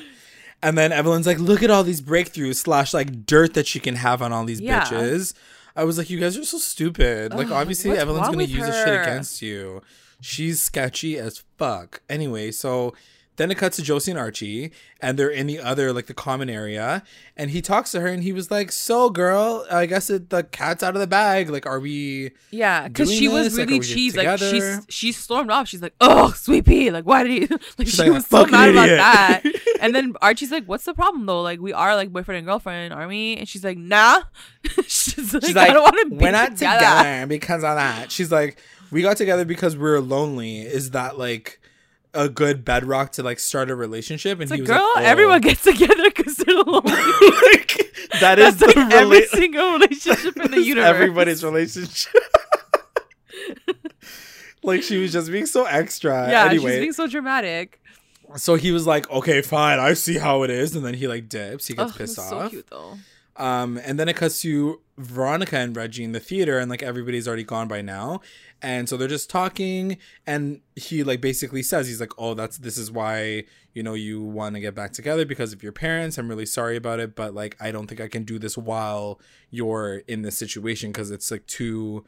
[0.63, 3.97] And then Evelyn's like, look at all these breakthroughs slash like dirt that she can
[3.97, 4.85] have on all these Yeah.
[4.85, 5.35] bitches.
[5.77, 7.35] I was like, you guys are so stupid.
[7.35, 9.83] Like, Ugh, obviously, Evelyn's gonna use this shit against you.
[10.21, 12.03] She's sketchy as fuck.
[12.09, 12.95] Anyway, so
[13.37, 14.71] then it cuts to Josie and Archie,
[15.01, 17.03] and they're in the other like the common area,
[17.37, 20.45] and he talks to her, and he was like, "So, girl, I guess it, the
[20.45, 21.51] cat's out of the bag.
[21.51, 23.59] Like, are we?" yeah, because she was this?
[23.59, 24.17] Like, really are we cheese.
[24.17, 25.69] Like she she stormed off.
[25.69, 27.47] She's like, "Oh, sweet pea, like why did he?"
[27.79, 29.43] Like She's she like, was so "Fucking mad about that.
[29.81, 31.43] And then Archie's like, "What's the problem though?
[31.43, 34.23] Like we are like boyfriend and girlfriend, aren't we?" And she's like, "Nah."
[34.87, 38.11] she's like, She's "I don't want to be we're not together." together because of that.
[38.11, 38.59] She's like,
[38.91, 40.61] we got together because we were lonely.
[40.61, 41.61] Is that like
[42.15, 44.41] a good bedrock to like start a relationship?
[44.41, 45.09] And It's he like, was girl, like, oh.
[45.09, 46.93] everyone gets together because they're lonely.
[46.93, 50.89] like, that is That's the like every single relationship in the universe.
[50.89, 52.13] Everybody's relationship.
[54.63, 56.29] like she was just being so extra.
[56.31, 57.81] Yeah, anyway, she's being so dramatic.
[58.37, 61.29] so he was like, okay, fine, I see how it is, and then he like
[61.29, 61.67] dips.
[61.67, 62.29] He gets Ugh, pissed off.
[62.29, 62.95] so cute though.
[63.37, 67.27] Um, and then it cuts to Veronica and Reggie in the theater, and like everybody's
[67.27, 68.21] already gone by now,
[68.65, 72.79] and so they're just talking, and he like basically says he's like, "Oh, that's this
[72.79, 76.17] is why you know you want to get back together because of your parents.
[76.17, 79.21] I'm really sorry about it, but like I don't think I can do this while
[79.51, 82.05] you're in this situation because it's like too."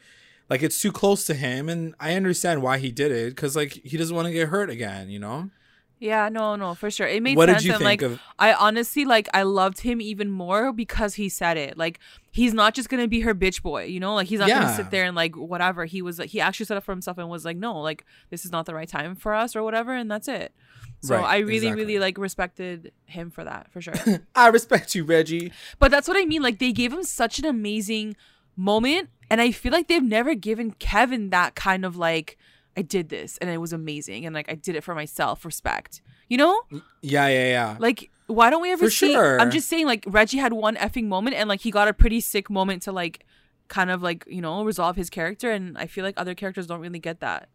[0.49, 3.73] Like it's too close to him, and I understand why he did it because like
[3.85, 5.51] he doesn't want to get hurt again, you know.
[5.99, 7.07] Yeah, no, no, for sure.
[7.07, 7.63] It made What sense.
[7.63, 8.21] did you and think like of?
[8.39, 11.79] I honestly like I loved him even more because he said it.
[11.79, 11.99] Like
[12.33, 14.15] he's not just gonna be her bitch boy, you know?
[14.15, 14.61] Like he's not Yeah.
[14.63, 15.87] gonna sit there and like whatever.
[15.87, 18.45] He was like he actually set up for himself and was like, No, like this
[18.45, 20.53] is not the right time for us or whatever, and that's it.
[21.01, 21.85] So Right, I really, exactly.
[21.85, 23.95] really like respected him for that, for sure.
[24.35, 25.51] I respect you, Reggie.
[25.79, 26.43] but that's what I mean.
[26.43, 28.17] Like they gave him such an amazing
[28.55, 32.37] moment, and I feel like they've never given Kevin that kind of like
[32.77, 36.03] I did this and it was amazing and like I did it for myself respect.
[36.29, 36.61] You know?
[37.03, 37.77] Yeah, yeah, yeah.
[37.79, 39.13] Like, why don't we ever For see?
[39.13, 39.41] sure.
[39.41, 42.19] I'm just saying, like Reggie had one effing moment, and like he got a pretty
[42.21, 43.25] sick moment to like,
[43.69, 46.81] kind of like you know resolve his character, and I feel like other characters don't
[46.81, 47.49] really get that.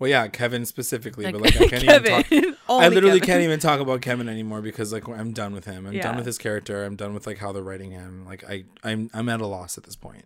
[0.00, 2.58] Well, yeah, Kevin specifically, Like, but like I can't Kevin, even talk.
[2.68, 3.26] I literally Kevin.
[3.34, 5.86] can't even talk about Kevin anymore because like I'm done with him.
[5.86, 6.84] I'm done with his character.
[6.84, 8.26] I'm done with like how they're writing him.
[8.26, 10.24] Like I, I'm, I'm at a loss at this point.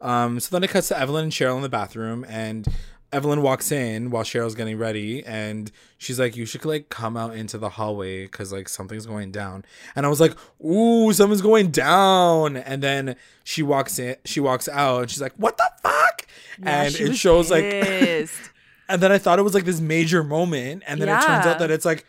[0.00, 2.66] Um, so then it cuts to Evelyn and Cheryl in the bathroom, and
[3.14, 7.36] Evelyn walks in while Cheryl's getting ready, and she's like, "You should like come out
[7.36, 11.70] into the hallway because like something's going down." And I was like, "Ooh, something's going
[11.70, 16.26] down!" And then she walks in, she walks out, and she's like, "What the fuck?"
[16.60, 17.64] Yeah, and it shows like
[18.88, 21.60] and then I thought it was like this major moment, and then it turns out
[21.60, 22.04] that it's like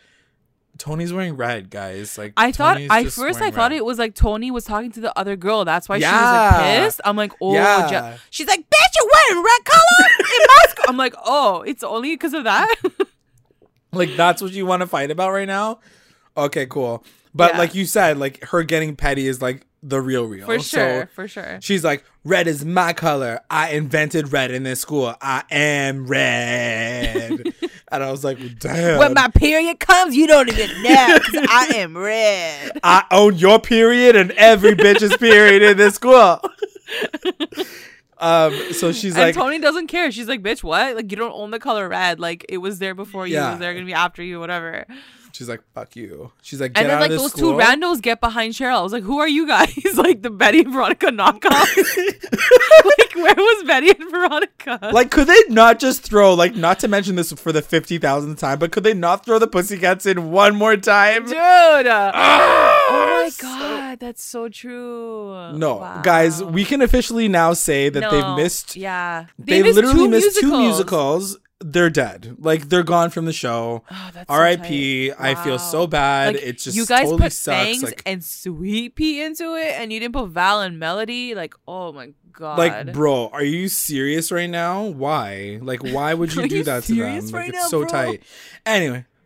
[0.78, 2.16] Tony's wearing red, guys.
[2.18, 3.78] Like I thought Tony's I first I thought red.
[3.78, 5.64] it was like Tony was talking to the other girl.
[5.64, 7.00] That's why she was like pissed.
[7.04, 7.88] I'm like, oh, Yeah.
[8.14, 10.84] Je- she's like, bitch, you're wearing red color in my school.
[10.88, 12.74] I'm like, oh, it's only because of that.
[13.92, 15.80] like that's what you want to fight about right now.
[16.36, 17.02] Okay, cool.
[17.34, 17.58] But Yeah.
[17.58, 20.46] like you said, like her getting petty is like the real real.
[20.46, 21.58] for So sure, for sure.
[21.62, 23.40] She's like, red is my color.
[23.50, 25.14] I invented red in this school.
[25.20, 27.54] I am red.
[27.92, 28.98] and I was like, damn.
[28.98, 32.78] When my period comes, you don't even know I am red.
[32.82, 36.40] I own your period and every bitch's period in this school.
[38.18, 40.10] Um, so she's and like, Tony doesn't care.
[40.10, 40.96] She's like, bitch, what?
[40.96, 42.18] Like, you don't own the color red.
[42.18, 43.34] Like, it was there before you.
[43.34, 43.50] It Yeah.
[43.50, 44.86] was there gonna be after you, whatever.
[45.36, 46.32] She's like, fuck you.
[46.42, 47.52] She's like, get And then like those school.
[47.52, 48.78] two randos get behind Cheryl.
[48.78, 49.76] I was like, who are you guys?
[49.96, 51.76] like the Betty and Veronica knockoff.
[52.98, 54.90] like, where was Betty and Veronica?
[54.92, 58.58] like, could they not just throw, like, not to mention this for the 50,000th time,
[58.58, 61.24] but could they not throw the Pussycats in one more time?
[61.26, 61.36] Dude.
[61.36, 62.10] oh
[62.90, 65.52] oh my god, that's so true.
[65.52, 66.00] No, Wow.
[66.02, 68.76] guys, we can officially now say that No, they've missed.
[68.76, 71.38] Yeah, They, literally missed two musicals.
[71.60, 72.36] They're dead.
[72.38, 73.82] Like they're gone from the show.
[73.90, 75.10] Oh, so R.I.P.
[75.10, 75.20] tight.
[75.20, 76.34] I feel so bad.
[76.34, 77.82] Like, it just you guys totally put sucks.
[77.82, 81.34] Like, and Sweet Pea into it, and you didn't put Val and Melody.
[81.34, 82.58] Like, oh my god.
[82.58, 84.84] like, bro, are you serious right now?
[84.84, 85.58] Why?
[85.62, 87.24] Like, why would you do you that to them?
[87.24, 87.88] Like, right it's now, so bro?
[87.88, 88.22] tight.
[88.66, 89.06] Anyway.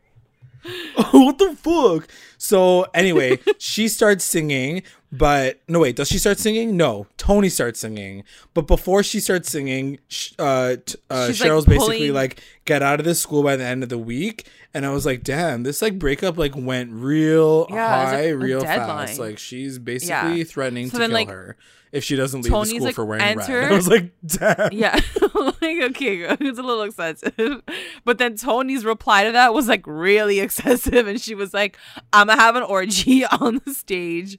[1.12, 2.08] what the fuck?
[2.38, 6.76] So anyway, she starts singing, but no wait, does she start singing?
[6.76, 8.22] No, Toni starts singing.
[8.54, 9.98] But before she starts singing,
[10.38, 10.76] uh,
[11.10, 13.88] uh She's, like, Cheryl's basically like, "Get out of this school by the end of
[13.88, 18.20] the week." And I was like, "Damn, this like breakup like went real Yeah, high,
[18.28, 19.18] a- real fast.
[19.18, 20.44] Like she's basically Yeah.
[20.44, 21.56] threatening So to then, kill like, her
[21.90, 24.72] if she doesn't leave the school like, for wearing enter- red." I was like, "Damn."
[24.72, 24.94] yeah,
[25.34, 27.62] like okay, it's a little excessive.
[28.04, 31.76] But then Toni's reply to that was like really excessive, and she was like,
[32.12, 34.38] "I'm gonna have an orgy on the stage."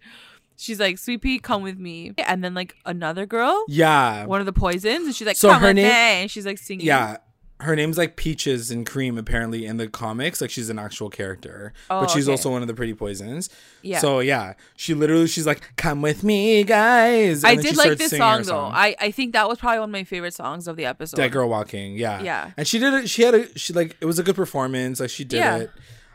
[0.61, 4.25] She's like, "Sweet Pea, come with me," and then like another girl, Yeah.
[4.27, 6.45] one of the poisons, and she's like, So "Come her with name- me," and she's
[6.45, 6.85] like singing.
[6.85, 7.17] Yeah.
[7.59, 10.41] Her name's like Peaches and Cream apparently in the comics.
[10.41, 11.73] Like she's an actual character.
[11.91, 12.31] Oh, but she's okay.
[12.33, 13.51] also one of the pretty poisons.
[13.83, 13.99] Yeah.
[13.99, 14.53] So yeah.
[14.75, 17.43] She literally she's like, Come with me, guys.
[17.43, 18.59] I And then did like this song her though.
[18.65, 21.17] I I think that was probably one of my favorite songs of the episode.
[21.17, 22.23] Dead Girl Walking, yeah.
[22.23, 22.49] Yeah.
[22.57, 24.99] And she did it she had a she like it was a good performance.
[24.99, 25.57] Like she did Yeah.
[25.57, 25.71] it.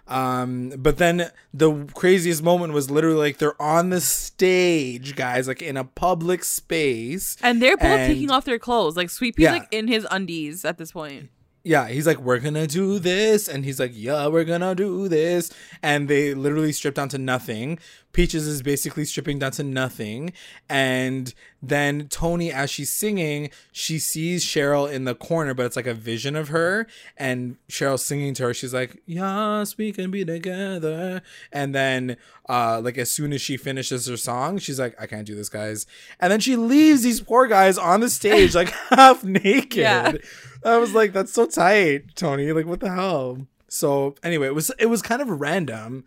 [0.08, 5.62] Um, but then the craziest moment was literally like they're on the stage, guys, like
[5.62, 7.36] in a public space.
[7.42, 8.96] And they're both And- taking off their clothes.
[8.96, 9.52] Like Sweet Pea's Yeah.
[9.52, 11.30] like in his undies at this point.
[11.64, 15.50] Yeah, he's like, we're gonna do this, and he's like, yeah, we're gonna do this,
[15.82, 17.80] and they literally strip down to nothing.
[18.16, 20.32] Peaches is basically stripping down to nothing,
[20.70, 25.86] and then Toni, as she's singing, she sees Cheryl in the corner, but it's like
[25.86, 26.86] a vision of her,
[27.18, 28.54] and Cheryl's singing to her.
[28.54, 31.20] She's like, yes, we can be together,
[31.52, 32.16] and then,
[32.48, 35.50] uh, like as soon as she finishes her song, she's like, I can't do this,
[35.50, 35.84] guys,
[36.18, 39.76] and then she leaves these poor guys on the stage like half naked.
[39.76, 40.12] Yeah.
[40.64, 42.50] I was like, that's so tight, Toni.
[42.52, 43.46] Like, what the hell?
[43.68, 46.06] So anyway, it was it was kind of random.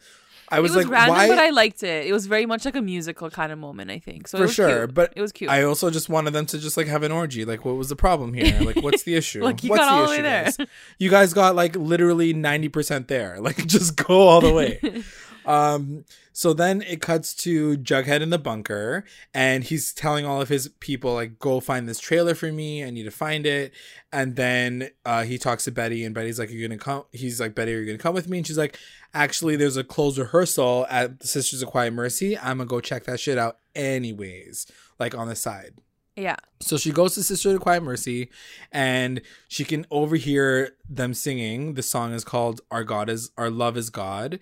[0.52, 1.28] I was, it was like, random, why?
[1.28, 2.08] but I liked it.
[2.08, 4.28] It was very much like a musical kind of moment, I think.
[4.28, 4.94] So it for was sure, cute.
[4.94, 5.50] but it was cute.
[5.50, 7.46] I also just wanted them to just like have an orgy.
[7.46, 8.60] Like, what was the problem here?
[8.62, 9.44] Like, what's the issue?
[9.44, 10.44] Like, you what's got the all the way issue, there.
[10.46, 10.58] guys?
[10.98, 13.40] You guys got like literally ninety percent there.
[13.40, 14.80] Like, just go all the way.
[15.46, 20.50] Um, so then it cuts to Jughead in the bunker, and he's telling all of
[20.50, 22.84] his people, like, go find this trailer for me.
[22.84, 23.74] I need to find it.
[24.12, 27.04] And then uh, he talks to Betty, and Betty's like, You're gonna come.
[27.12, 28.38] He's like, Betty, are you gonna come with me?
[28.40, 28.78] And she's like,
[29.14, 32.38] Actually, there's a closed rehearsal at the Sisters of Quiet Mercy.
[32.38, 34.66] I'm gonna go check that shit out, anyways,
[35.00, 35.74] like on the side.
[36.16, 36.36] yeah.
[36.62, 38.30] So she goes to Sister of Quiet Mercy
[38.72, 41.76] and she can overhear them singing.
[41.76, 44.40] The song is called Our God is Our Love is God.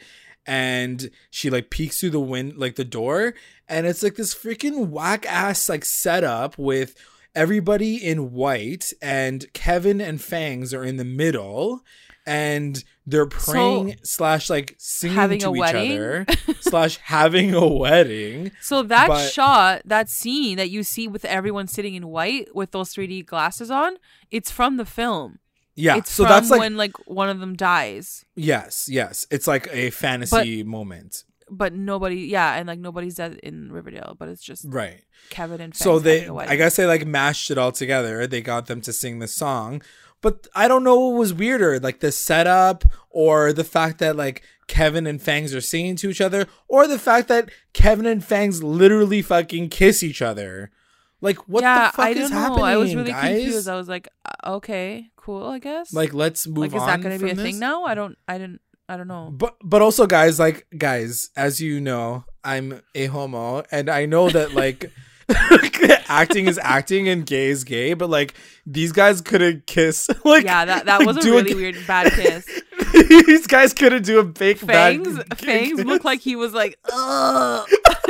[0.47, 3.33] And she like peeks through the wind like the door
[3.67, 6.95] and it's like this freaking whack ass like setup with
[7.35, 11.81] everybody in white and Kevin and Fangs are in the middle
[12.25, 15.91] and they're praying slash like singing to each wedding?
[15.97, 16.25] other
[16.59, 18.51] slash having a wedding.
[18.61, 22.71] So that But- shot, that scene that you see with everyone sitting in white with
[22.71, 23.97] those 3D glasses on,
[24.31, 25.39] it's from the film.
[25.77, 25.97] Yeah.
[25.97, 28.25] It's so that's like when like one of them dies.
[28.35, 29.25] Yes, yes.
[29.31, 31.23] It's like a fantasy moment.
[31.49, 35.03] But nobody, yeah, and like nobody's dead in Riverdale, but it's just Right.
[35.29, 36.51] Kevin and Fangs So they having a wedding.
[36.51, 38.27] I guess they like mashed it all together.
[38.27, 39.81] They got them to sing the song.
[40.21, 44.41] But I don't know what was weirder, like the setup or the fact that like
[44.67, 48.63] Kevin and Fangs are singing to each other or the fact that Kevin and Fangs
[48.63, 50.71] literally fucking kiss each other.
[51.21, 52.37] Like what yeah, the fuck I is know.
[52.37, 53.41] happening, I was really guys?
[53.41, 53.67] confused.
[53.67, 55.91] I was like, uh, okay, cool, I guess.
[55.93, 57.85] like let's move like is on that going to be a from thing now?
[57.85, 59.31] I don't, I didn't, I don't know.
[59.31, 64.29] But but also guys, like guys, as you know, I'm a homo and I know
[64.29, 64.91] that like
[66.07, 68.33] acting is acting and gay is gay, but like
[68.65, 70.09] these guys couldn't kiss.
[70.23, 72.47] Like yeah, that that like, was a really weird bad kiss.
[73.25, 77.67] these guys couldn't do a fake Fangs, Fangs looked like he was like, ugh.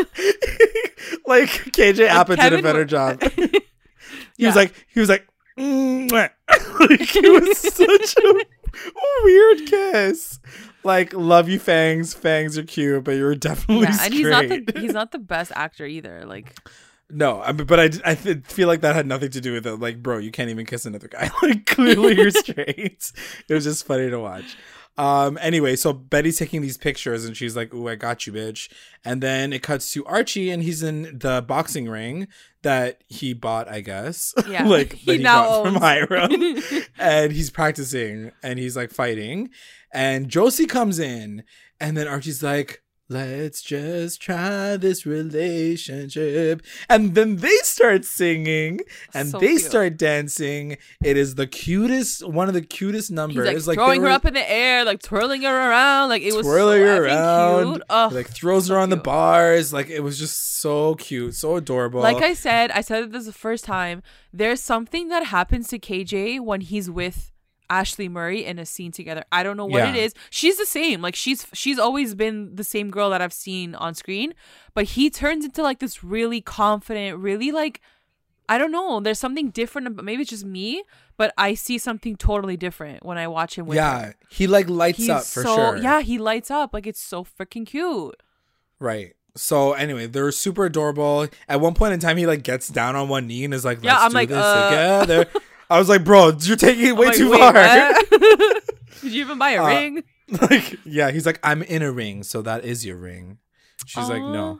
[1.25, 3.21] like KJ Apa did a better job.
[3.23, 3.51] He
[4.37, 4.49] Yeah.
[4.49, 5.27] was like he was like,
[5.57, 6.31] like
[7.15, 8.45] it was such a
[9.23, 10.39] weird kiss.
[10.83, 12.13] Like love you, Fangs.
[12.13, 15.51] Fangs are cute, but you're definitely yeah, and he's not the he's not the best
[15.55, 16.23] actor either.
[16.25, 16.55] Like,
[17.09, 19.75] No, I mean, but I, I feel like that had nothing to do with it.
[19.77, 21.29] Like, bro, you can't even kiss another guy.
[21.41, 23.11] like, clearly you're straight.
[23.49, 24.55] it was just funny to watch.
[24.97, 28.67] Um, anyway, so Betty's taking these pictures and she's like, Ooh, I got you, bitch.
[29.05, 32.27] And then it cuts to Archie and he's in the boxing ring
[32.63, 34.33] that he bought, I guess.
[34.49, 34.65] Yeah.
[34.67, 35.83] like He he now got from owns.
[35.83, 36.83] Hiram.
[36.99, 39.49] and he's practicing and he's like fighting.
[39.93, 41.43] And Josie comes in
[41.79, 46.61] and then Archie's like, Let's just try this relationship.
[46.89, 48.81] And then they start singing
[49.13, 49.61] and So they cute.
[49.61, 50.77] start dancing.
[51.03, 53.65] It is the cutest, one of the cutest numbers.
[53.65, 56.33] like, they throwing her were up in the air, like twirling her around, like it
[56.35, 57.83] was twirling so her around, Cute.
[57.89, 58.11] Ugh.
[58.11, 59.71] like throws her so on the bars.
[59.71, 62.01] Like it was just so cute, so adorable.
[62.01, 64.03] Like I said, I said it this the first time.
[64.33, 67.31] There's something that happens to KJ when he's with
[67.69, 69.23] Ashley Murray in a scene together.
[69.31, 70.01] I don't know what it Yeah.
[70.03, 70.13] is.
[70.29, 71.01] She's the same.
[71.01, 74.33] Like she's she's always been the same girl that I've seen on screen,
[74.73, 77.81] but he turns into like this really confident, really like
[78.49, 79.01] I don't know.
[79.01, 80.83] There's something different about maybe it's just me,
[81.17, 84.15] but I see something totally different when I watch him with yeah, her.
[84.29, 85.77] he like lights He's up for so sure.
[85.77, 88.15] yeah, he lights up like it's so freaking cute.
[88.79, 89.15] Right.
[89.35, 91.27] So anyway, they're super adorable.
[91.47, 93.83] At one point in time, he like gets down on one knee and is like,
[93.83, 94.69] "Let's Yeah, I'm do like, this uh.
[95.05, 95.29] together."
[95.69, 97.53] I was like, "Bro, you're taking it way like, too far."
[99.01, 100.03] Did you even buy a Uh, ring?
[100.41, 103.37] like, yeah, he's like, "I'm in a ring, so that is your ring."
[103.85, 104.59] She's like, "No,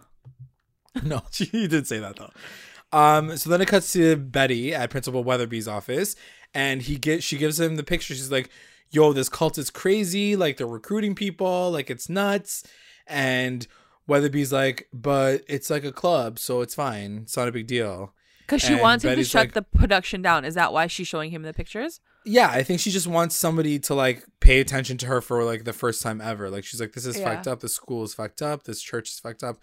[1.04, 2.32] no." She did say that though.
[2.98, 3.36] Um.
[3.38, 6.16] So then it cuts to Betty at Principal Weatherbee's office,
[6.54, 8.14] and he get she gives him the picture.
[8.14, 8.50] She's like,
[8.90, 10.36] "Yo, this cult is crazy.
[10.36, 11.72] Like they're recruiting people.
[11.72, 12.64] Like it's nuts."
[13.06, 13.68] And
[14.08, 17.20] Weatherbee's like, "But it's like a club, so it's fine.
[17.24, 18.14] It's not a big deal."
[18.48, 20.46] Because she And wants him Betty's to shut like- the production down.
[20.46, 22.00] Is that why she's showing him the pictures?
[22.26, 25.66] Yeah, I think she just wants somebody to like pay attention to her for like
[25.66, 26.50] the first time ever.
[26.50, 27.26] Like she's like, this is Yeah.
[27.34, 27.60] fucked up.
[27.60, 28.64] This school is fucked up.
[28.64, 29.58] This church is fucked up.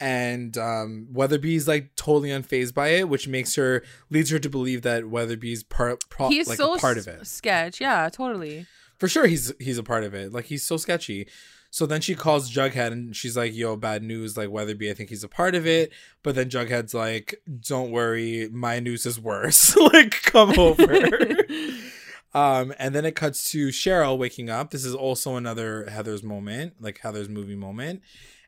[0.00, 4.82] And um, Weatherbee's like totally unfazed by it, which makes her leads her to believe
[4.82, 7.26] that Weatherbee's part pro- He's like so a part of it.
[7.26, 7.80] sketch.
[7.80, 8.66] Yeah, totally.
[8.98, 10.32] For sure, he's he's a part of it.
[10.32, 11.28] Like he's so sketchy.
[11.74, 14.36] So then she calls Jughead and she's like, "Yo, bad news.
[14.36, 18.48] Like Weatherbee, I think he's a part of it." But then Jughead's like, "Don't worry,
[18.52, 19.76] my news is worse.
[19.92, 20.84] like come over."
[22.32, 24.70] um, and then it cuts to Cheryl waking up.
[24.70, 28.02] This is also another Heathers moment, like Heathers movie moment.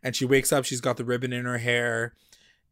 [0.04, 0.64] And she wakes up.
[0.64, 2.14] She's got the ribbon in her hair,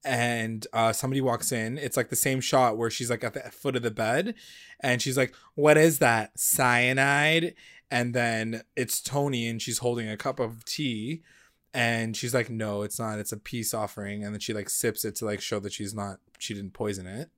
[0.05, 1.79] and uh, somebody walks in.
[1.79, 4.37] It's like the same shot where she's like at the foot of the bed,
[4.79, 6.39] and she's like, "What is that?
[6.39, 7.57] Cyanide?"
[7.91, 11.23] And then it's Toni, and she's holding a cup of tea,
[11.73, 13.19] and she's like, "No, it's not.
[13.19, 15.95] It's a peace offering." And then she like sips it to like show that she's
[15.95, 17.31] not, she didn't poison it.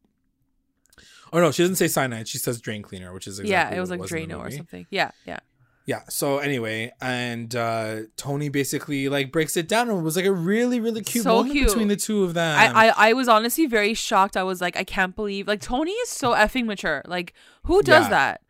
[1.32, 2.28] Oh no, she doesn't say cyanide.
[2.28, 4.86] She says drain cleaner, which is exactly yeah, it was like in Drano or something.
[4.90, 5.40] Yeah, yeah.
[5.84, 6.02] Yeah.
[6.08, 10.32] So anyway, and uh Toni basically like breaks it down and it was like a
[10.32, 11.68] really really cute So moment cute.
[11.68, 12.58] between the two of them.
[12.58, 14.36] I, I I was honestly very shocked.
[14.36, 17.02] I was like, I can't believe like Toni is so effing mature.
[17.06, 17.34] Like,
[17.64, 18.10] who does Yeah.
[18.10, 18.40] that?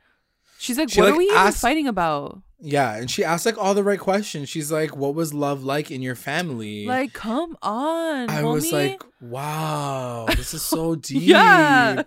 [0.59, 2.41] She's like, She, what like, are we even asked- fighting about?
[2.59, 4.49] yeah, and she asked like all the right questions.
[4.49, 8.53] She's like, "What was love like in your family?" Like, come on, I homie.
[8.55, 12.03] was like, "Wow, this is so deep." Yeah.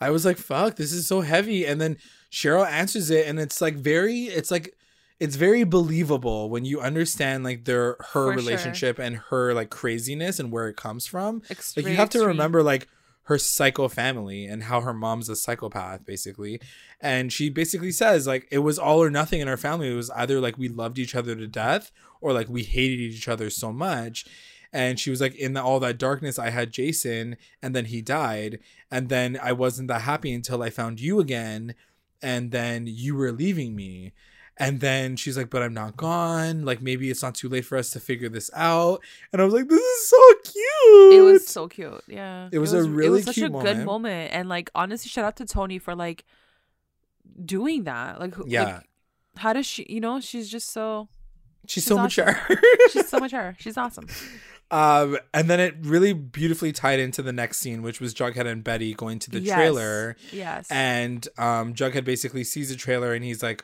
[0.00, 1.96] I was like, "Fuck, this is so heavy." And then
[2.30, 4.74] Cheryl answers it, and it's like very, it's like,
[5.18, 8.36] it's very believable when you understand like their her For sure.
[8.36, 11.40] relationship and her like craziness and where it comes from.
[11.50, 12.28] Extreme, like you have to extreme.
[12.28, 12.86] remember like
[13.26, 16.60] her psycho family and how her mom's a psychopath basically.
[17.00, 19.90] And she basically says like it was all or nothing in our family.
[19.90, 23.28] It was either like we loved each other to death or like we hated each
[23.28, 24.26] other so much.
[24.72, 28.00] And she was like in the, all that darkness i had jason and then he
[28.00, 28.60] died.
[28.90, 31.74] And then i wasn't that happy until i found you again
[32.22, 34.12] and then you were leaving me
[34.58, 37.76] and then she's like but i'm not gone like maybe it's not too late for
[37.76, 39.02] us to figure this out
[39.32, 42.02] and i was like this is so cute It was so cute.
[42.08, 42.48] Yeah.
[42.52, 43.76] It was a It really was such a moment.
[43.76, 44.32] good moment.
[44.32, 46.24] And like honestly, shout out to Toni for like
[47.44, 48.20] doing that.
[48.20, 48.80] Like, who- like, Yeah.
[49.36, 49.84] how does she?
[49.88, 51.08] You know, she's just so.
[51.66, 52.24] she's, she's so awesome.
[52.26, 52.58] mature
[52.92, 53.56] She's so mature.
[53.58, 54.06] She's awesome.
[54.68, 58.64] Um, and then it really beautifully tied into the next scene, which was Jughead and
[58.64, 59.54] Betty going to the Yes.
[59.54, 60.16] trailer.
[60.32, 60.66] Yes.
[60.72, 63.62] And um, Jughead basically sees the trailer and he's like,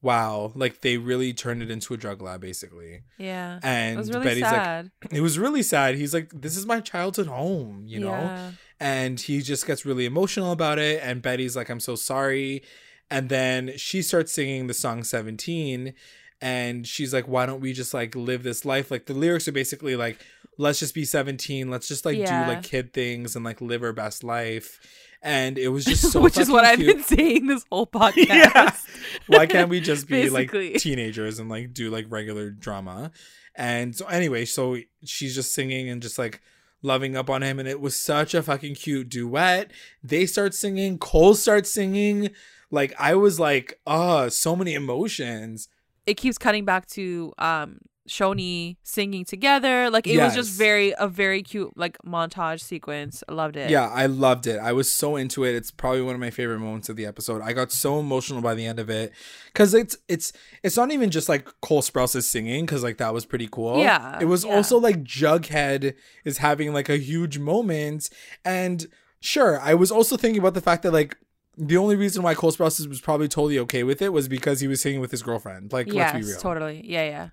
[0.00, 3.02] wow, like they really turned it into a drug lab, basically.
[3.18, 3.58] yeah.
[3.62, 4.90] And it was really Betty's sad.
[5.02, 5.96] like, it was really sad.
[5.96, 8.10] He's like, this is my childhood home, you know?
[8.10, 8.50] Yeah.
[8.80, 12.62] and he just gets really emotional about it and betty's like i'm so sorry
[13.10, 15.92] and then she starts singing the song 17
[16.40, 19.52] and she's like why don't we just like live this life like the lyrics are
[19.52, 20.24] basically like
[20.58, 22.44] let's just be 17 let's just like Yeah.
[22.44, 24.78] do like kid things and like live our best life
[25.22, 27.04] and it was just so Which is what I've been cute.
[27.06, 28.26] saying this whole podcast.
[28.28, 28.74] Yeah.
[29.26, 33.10] why can't we just be like teenagers and like do like regular drama
[33.54, 36.40] and so anyway so she's just singing and just like
[36.82, 39.70] loving up on him and it was such a fucking cute duet.
[40.02, 42.30] They start singing, Cole starts singing.
[42.70, 45.68] Like I was like, oh, so many emotions.
[46.06, 47.78] It keeps cutting back to um
[48.08, 49.90] Choni singing together.
[49.90, 53.22] Like it was just very a very cute like montage sequence.
[53.28, 53.70] I loved it.
[53.70, 54.58] Yeah, I loved it.
[54.58, 55.54] I was so into it.
[55.54, 57.42] It's probably one of my favorite moments of the episode.
[57.42, 59.12] I got so emotional by the end of it
[59.46, 60.32] because it's it's
[60.62, 63.78] it's not even just like Cole Sprouse is singing because like that was pretty cool.
[63.78, 64.54] Yeah, it was yeah.
[64.54, 65.94] also like Jughead
[66.24, 68.10] is having like a huge moment,
[68.44, 68.86] and
[69.20, 71.16] sure, I was also thinking about the fact that like.
[71.60, 74.68] The only reason why Cole Sprouse was probably totally okay with it was because he
[74.68, 75.72] was singing with his girlfriend.
[75.72, 76.38] Like, let's be real.
[76.38, 76.84] totally.
[76.86, 77.28] Yeah, yeah.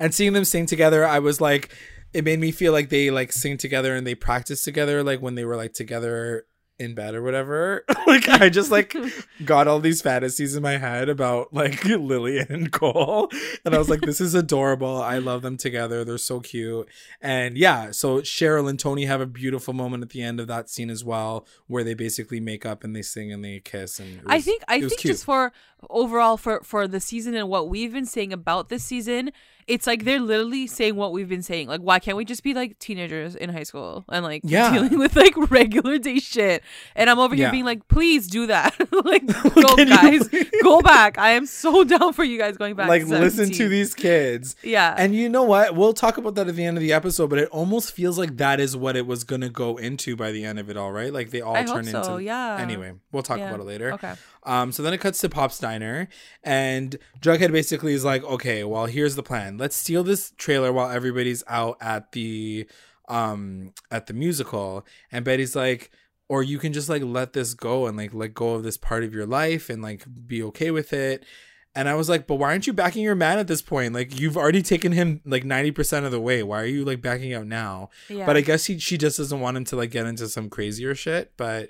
[0.00, 1.70] And seeing them sing together i was like
[2.12, 5.34] it made me feel like they like sing together and they practice together like when
[5.34, 6.46] they were like together
[6.78, 7.84] in bed or whatever.
[8.06, 8.96] Like i just like
[9.44, 13.28] got all these fantasies in my head about like lili and cole.
[13.62, 15.02] And i was like this is adorable.
[15.02, 16.04] I love them together.
[16.04, 16.88] They're so cute.
[17.20, 20.70] And yeah so cheryl and toni have a beautiful moment at the end of that
[20.70, 24.20] scene as well where they basically make up and they sing and they kiss and
[24.20, 25.12] it I think I think cute.
[25.12, 25.52] just for
[25.90, 29.30] overall for for the season and what we've been saying about this season,
[29.66, 31.68] it's like they're literally saying what we've been saying.
[31.68, 34.72] Like, why can't we just be like teenagers in high school and like Yeah.
[34.74, 36.62] dealing with like regular day shit?
[36.96, 37.50] And I'm over here Yeah.
[37.50, 38.74] being like, please do that.
[39.04, 40.28] like, go guys,
[40.62, 41.18] go back.
[41.18, 42.88] I am so down for you guys going back.
[42.88, 45.74] like to listen to these kids Yeah, And you know what?
[45.76, 48.36] We'll talk about that at the end of the episode, but it almost feels like
[48.38, 51.12] that is what it was gonna go into by the end of it all, right?
[51.12, 51.98] Like they all I turn so.
[52.00, 52.56] into Yeah.
[52.58, 53.48] Anyway, we'll talk Yeah.
[53.48, 53.92] about it later.
[53.94, 54.14] Okay.
[54.48, 56.08] Um, so then it cuts to Pop's diner,
[56.42, 59.58] and Jughead basically is like, "Okay, well, here's the plan.
[59.58, 62.66] Let's steal this trailer while everybody's out at the
[63.08, 65.90] um at the musical." And Betty's like,
[66.30, 69.04] "Or you can just like let this go and like let go of this part
[69.04, 71.26] of your life and like be okay with it."
[71.74, 73.92] And I was like, "But why aren't you backing your man at this point?
[73.92, 76.42] Like you've already taken him like ninety percent of the way.
[76.42, 78.24] Why are you like backing out now?" Yeah.
[78.24, 80.94] But I guess he she just doesn't want him to like get into some crazier
[80.94, 81.32] shit.
[81.36, 81.68] But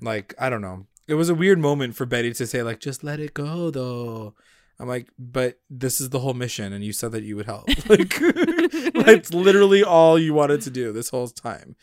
[0.00, 0.86] like I don't know.
[1.12, 4.34] It was a weird moment for Betty to say like just let it go though.
[4.80, 7.68] I'm like, but this is the whole mission, and you said that you would help.
[7.90, 8.18] Like,
[8.94, 11.76] that's literally all you wanted to do this whole time.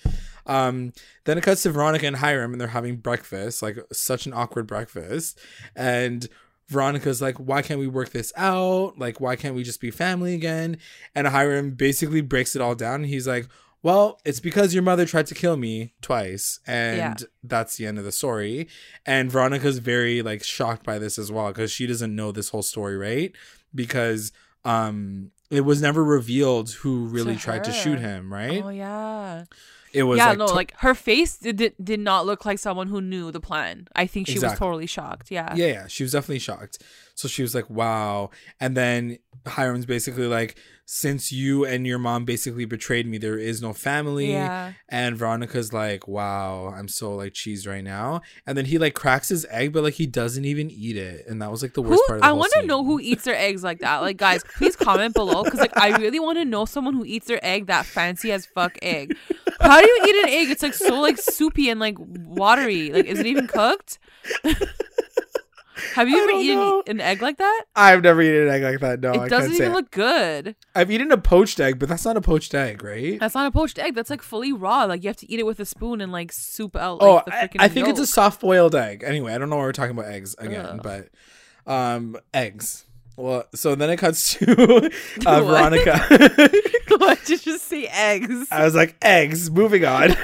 [0.48, 0.94] Um,
[1.26, 4.66] then it cuts to Veronica and Hiram, and they're having breakfast, like such an awkward
[4.66, 5.40] breakfast.
[5.76, 6.28] And
[6.68, 8.98] Veronica's like, why can't we work this out?
[8.98, 10.80] Like, why can't we just be family again?
[11.14, 13.04] And Hiram basically breaks it all down.
[13.04, 13.48] He's like,
[13.82, 17.14] well, it's because your mother tried to kill me twice, and Yeah.
[17.44, 18.68] that's the end of the story.
[19.06, 22.64] And Veronica's very like shocked by this as well because she doesn't know this whole
[22.64, 23.32] story, right?
[23.74, 24.32] Because
[24.66, 28.62] um it was never revealed who really To tried to shoot him, right?
[28.64, 29.46] Oh yeah.
[29.94, 32.60] it was yeah, like no, to- like her face did, did did not look like
[32.60, 33.88] someone who knew the plan.
[33.96, 35.32] I think she was totally shocked.
[35.32, 35.56] Yeah.
[35.56, 36.84] yeah, yeah, she was definitely shocked.
[37.20, 38.30] So she was like, "Wow!"
[38.62, 43.62] And then Hiram's basically like, "Since you and your mom basically betrayed me, there is
[43.62, 44.72] no family." Yeah.
[44.88, 49.28] And Veronica's like, "Wow, I'm so like cheesed right now." And then he like cracks
[49.28, 52.02] his egg, but like he doesn't even eat it, and that was like the worst
[52.04, 52.20] Who, part.
[52.20, 53.98] Of the I want to know who eats their eggs like that.
[53.98, 57.28] Like, guys, please comment below because, like, I really want to know someone who eats
[57.28, 59.14] their egg that fancy as fuck egg.
[59.60, 60.52] How do you eat an egg?
[60.52, 62.94] It's like so like soupy and like watery.
[62.94, 64.00] Like, is it even cooked?
[65.96, 66.84] Have you ever eaten know.
[66.88, 67.66] an egg like that?
[67.76, 69.00] I've never eaten an egg like that.
[69.02, 70.56] No, it can't doesn't even look good.
[70.76, 73.20] I've eaten a poached egg, but that's not a poached egg, right?
[73.20, 73.96] That's not a poached egg.
[73.96, 74.86] That's like fully raw.
[74.86, 77.00] Like you have to eat it with a spoon and like soup out.
[77.02, 79.04] oh, Like, the I, I think it's a soft boiled egg.
[79.06, 80.82] Anyway, I don't know why we're talking about eggs again, Ugh.
[80.84, 81.10] but
[81.72, 82.86] um, eggs.
[83.18, 84.90] Well, so then it cuts to uh,
[85.24, 85.44] What?
[85.44, 86.00] Veronica.
[86.98, 88.48] Why did you just say eggs?
[88.50, 89.52] I was like, eggs.
[89.52, 90.16] Moving on.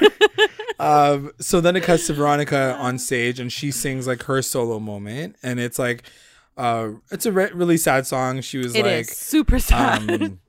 [0.86, 4.79] Um, so then it cuts to Veronica on stage, and she sings like her solo
[4.79, 6.03] moment, and it's like,
[6.57, 8.41] uh, it's a re- really sad song.
[8.41, 10.09] She was It is like, super sad.
[10.21, 10.39] um,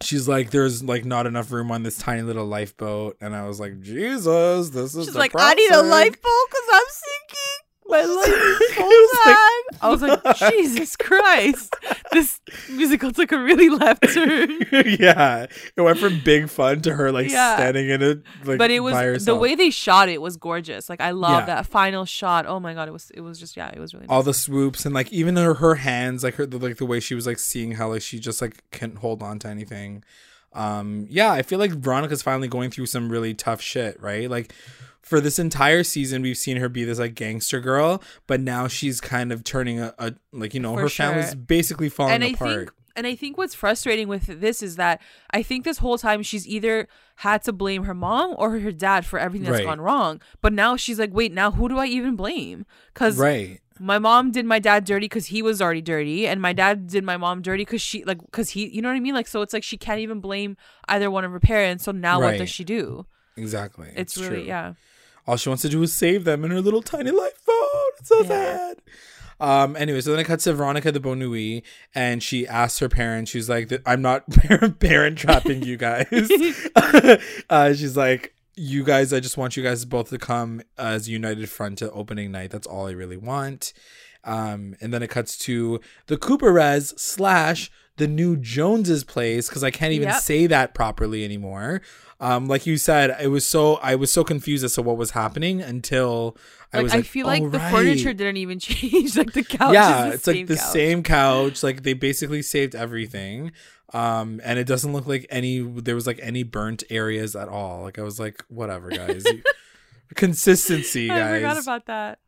[0.00, 3.58] she's like, there's like not enough room on this tiny little lifeboat, and I was
[3.60, 7.60] like, Jesus, this is She's like, I need a lifeboat because I'm sinking.
[7.86, 8.82] My life is so
[9.24, 9.63] like- sad.
[9.82, 10.20] I was like,
[10.50, 11.74] Jesus Christ.
[12.12, 14.50] This musical took a really left turn.
[14.72, 15.46] yeah,
[15.76, 17.56] it went from big fun to her like Yeah.
[17.56, 20.88] standing in it, like But it was the way they shot it was gorgeous.
[20.88, 21.46] Like I love Yeah.
[21.56, 22.46] that final shot.
[22.46, 24.26] Oh my god, it was it was just yeah, it was really all nice.
[24.26, 27.14] the swoops and like even her her hands, like her the, like the way she
[27.14, 30.04] was like seeing how like she just like can't hold on to anything.
[30.52, 34.30] Um, yeah, I feel like Veronica's finally going through some really tough shit, right?
[34.30, 34.54] Like
[35.04, 39.00] for this entire season, we've seen her be this like gangster girl, but now she's
[39.00, 41.06] kind of turning a, a like you know For her sure.
[41.06, 42.56] family's basically falling and I apart.
[42.56, 45.00] think and I think what's frustrating with this is that
[45.30, 46.86] I think this whole time she's either
[47.16, 49.66] had to blame her mom or her dad for everything that's Right.
[49.66, 50.20] gone wrong.
[50.40, 52.66] But now she's like, wait, now who do I even blame?
[52.92, 53.60] Because right.
[53.80, 57.02] my mom did my dad dirty because he was already dirty, and my dad did
[57.02, 59.14] my mom dirty because she like because he, you know what I mean?
[59.14, 60.56] Like, so it's like she can't even blame
[60.88, 61.82] either one of her parents.
[61.84, 63.06] So now what does she do?
[63.36, 63.88] exactly.
[63.96, 64.44] It's, really true.
[64.46, 64.74] yeah.
[65.26, 67.92] All she wants to do is save them in her little tiny life phone.
[67.98, 68.28] It's so Yeah.
[68.28, 68.76] sad.
[69.40, 69.74] Um.
[69.76, 71.64] Anyway, so then it cuts to Veronica the Bonne Nuit,
[71.94, 73.30] and she asks her parents.
[73.32, 74.24] She's like, "I'm not
[74.80, 76.06] parent trapping you guys."
[77.50, 81.48] uh, she's like, "You guys, I just want you guys both to come as united
[81.50, 82.50] front to opening night.
[82.50, 83.72] That's all I really want."
[84.22, 84.76] Um.
[84.80, 89.70] And then it cuts to the Cooper Res slash the new Joneses place because I
[89.70, 90.20] can't even Yep.
[90.22, 91.80] say that properly anymore.
[92.20, 95.10] Um, like you said, it was so I was so confused as to what was
[95.10, 96.36] happening until
[96.72, 99.16] I Like was I like, feel "Oh, like the right." furniture didn't even change.
[99.16, 99.74] Like the couch.
[99.74, 100.72] yeah, is the it's like the couch.
[100.72, 101.62] same couch.
[101.62, 103.52] Like they basically saved everything.
[103.92, 107.82] Um, and it doesn't look like any there was like any burnt areas at all.
[107.82, 109.24] Like I was like, whatever, guys.
[110.14, 112.18] Consistency, I forgot about that.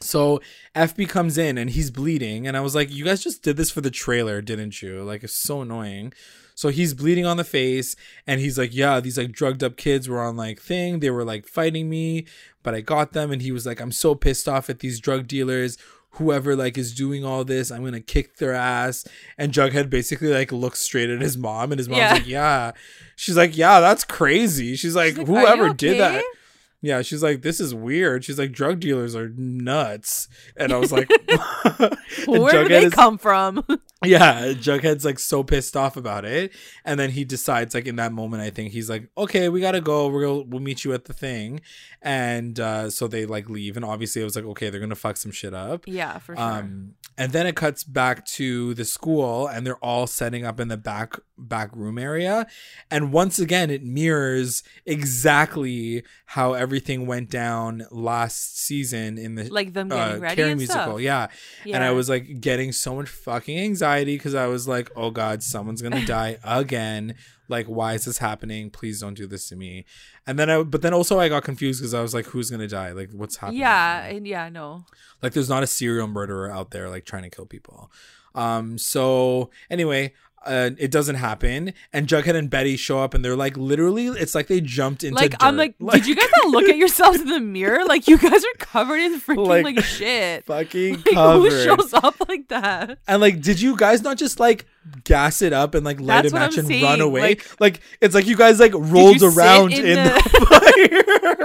[0.00, 0.40] So
[0.74, 3.70] FP comes in and he's bleeding, and I was like, "You guys just did this
[3.70, 6.12] for the trailer, didn't you?" Like it's so annoying.
[6.56, 7.94] So he's bleeding on the face,
[8.26, 10.98] and he's like, "Yeah, these like drugged up kids were on like thing.
[11.00, 12.26] They were like fighting me,
[12.64, 15.28] but I got them." And he was like, "I'm so pissed off at these drug
[15.28, 15.76] dealers."
[16.12, 19.06] Whoever like is doing all this, I'm gonna kick their ass.
[19.36, 22.12] And Jughead basically like looks straight at his mom, and his mom's Yeah.
[22.14, 22.72] like, "Yeah."
[23.16, 26.24] She's like, "Yeah, that's crazy." She's like, She's like, "Whoever you did that."
[26.82, 28.24] Okay?" Yeah, she's like, this is weird.
[28.24, 30.28] She's like, drug dealers are nuts.
[30.56, 31.90] And I was like, Where
[32.28, 33.64] Jughead do they is- come from?
[34.04, 36.52] yeah, Jughead's like so pissed off about it.
[36.84, 39.80] And then he decides, like, in that moment, I think he's like, okay, we gotta
[39.80, 40.08] go.
[40.08, 41.60] We're gonna, we'll meet you at the thing.
[42.02, 43.76] And uh, so they like leave.
[43.76, 45.84] And obviously, it was like, okay, they're gonna fuck some shit up.
[45.86, 46.44] yeah, for sure.
[46.44, 50.68] Um, and then it cuts back to the school, and they're all setting up in
[50.68, 52.46] the back back room area.
[52.90, 59.72] And once again, it mirrors exactly how everything went down last season in the like
[59.72, 60.82] them uh, ready Carrie and musical.
[60.82, 61.00] stuff.
[61.00, 61.28] Yeah.
[61.64, 61.76] yeah.
[61.76, 65.44] and I was like getting so much fucking anxiety because I was like, oh god,
[65.44, 67.14] someone's gonna die again.
[67.48, 68.70] Like, why is this happening?
[68.70, 69.84] Please don't do this to me.
[70.26, 72.66] And then I, but then also I got confused because I was like, who's gonna
[72.66, 72.90] die?
[72.90, 73.60] Like, what's happening?
[73.60, 74.86] Yeah, and yeah, no.
[75.22, 77.90] like there's not a serial murderer out there like trying to kill people
[78.36, 80.12] um so anyway
[80.46, 84.34] uh, it doesn't happen and jughead and betty show up and they're like literally it's
[84.34, 85.74] like they jumped into Like I'm dirt.
[85.78, 87.84] like, did you guys not look at yourselves in the mirror?
[87.86, 90.44] Like you guys are covered in freaking Like, like, shit.
[90.46, 92.98] fucking Like, covered who shows up like that?
[93.08, 94.66] and like did you guys not just like
[95.04, 97.80] gas it up and like light That's a match and saying, run away like, like-
[98.00, 100.10] it's like you guys like rolled around in in, the,
[100.48, 101.35] fire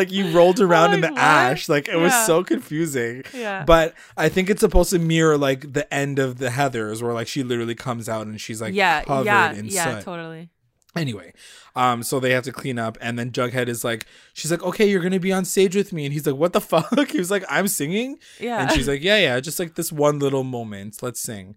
[0.00, 1.18] like you rolled around in the what?
[1.18, 3.64] ash like it was so confusing yeah.
[3.64, 7.28] But I think it's supposed to mirror like the end of the Heathers, where like
[7.28, 10.04] she literally comes out and she's like yeah, covered yeah, in yeah, soot.
[10.04, 10.48] totally.
[10.96, 11.32] Anyway,
[11.76, 14.90] um, so they have to clean up, and then Jughead is like, she's like, okay,
[14.90, 17.10] you're gonna be on stage with me, and he's like, what the fuck?
[17.12, 18.60] He was like, I'm singing, Yeah.
[18.62, 21.54] and she's like, yeah, yeah, just like this one little moment, let's sing.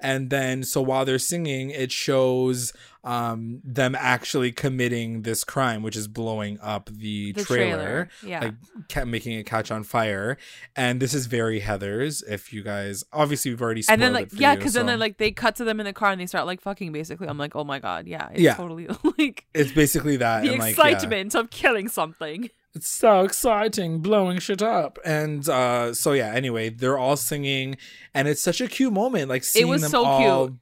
[0.00, 2.72] And then, so while they're singing, it shows
[3.02, 8.08] um, them actually committing this crime, which is blowing up the, the trailer trailer.
[8.22, 8.50] Yeah.
[8.96, 10.36] like making it catch on fire
[10.74, 14.28] and this is very heathers if you guys obviously we've already spoiled and then like
[14.32, 16.26] yeah, because then so- they like they cut to them in the car and they
[16.26, 17.28] start like fucking basically.
[17.28, 18.54] I'm like, oh my god, yeah, it's Yeah.
[18.54, 18.88] totally
[19.18, 22.50] like it's basically that the and like yeah, excitement of killing something.
[22.76, 27.74] It's so exciting blowing shit up and uh so yeah anyway they're all singing
[28.12, 30.58] and it's such a cute moment like seeing was them so all cute.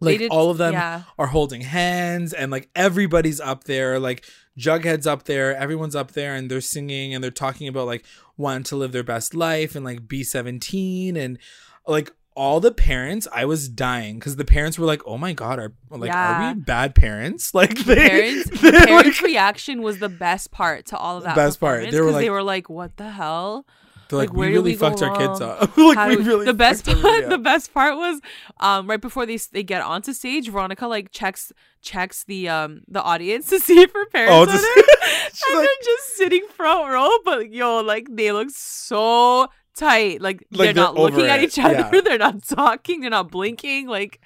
[0.00, 1.02] like did- all of them yeah.
[1.18, 4.24] are holding hands and like everybody's up there like
[4.58, 8.04] jughead's up there everyone's up there and they're singing and they're talking about like
[8.36, 11.38] wanting to live their best life and like be 17 and
[11.86, 15.58] like all the parents i was dying because the parents were like oh my god
[15.58, 20.08] are like are we bad parents like they, Parents, the like- parents' reaction was the
[20.10, 21.34] best part to all of that.
[21.34, 21.90] Best part.
[21.90, 23.66] They were like- they were like, "What the hell?"
[24.08, 26.54] they're like, like, we really we fucked our kids up like we we- really the
[26.54, 28.20] best part, the best part was
[28.60, 33.02] um right before they they get onto stage veronica like checks checks the um the
[33.02, 36.88] audience to see if her parents Oh, are there and like- they're just sitting front
[36.92, 41.40] row but yo like they look so tight like, Like, they're, they're not looking at
[41.40, 41.44] it.
[41.44, 42.00] each other Yeah.
[42.04, 44.20] they're not talking they're not blinking like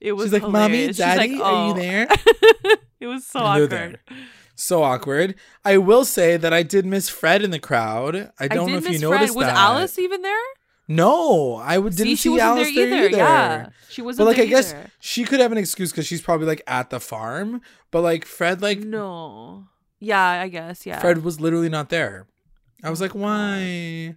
[0.00, 0.96] it was she's like mommy hilarious.
[0.96, 2.08] She's daddy like, are you "Oh." there
[3.00, 3.94] it was so awkward there.
[4.54, 5.34] so awkward
[5.64, 8.78] i will say that i did miss fred in the crowd i don't did know
[8.78, 9.00] if you Fred.
[9.00, 10.38] noticed was that alice even there
[10.88, 13.16] No, I would didn't see see, she wasn't Alice there either.
[13.16, 14.90] yeah she wasn't But like, I guess either.
[15.00, 17.60] she could have an excuse because she's probably like at the farm.
[17.90, 19.64] But like Fred, like no
[19.98, 22.26] yeah i guess yeah Fred was literally not there.
[22.84, 24.14] I was like, oh why?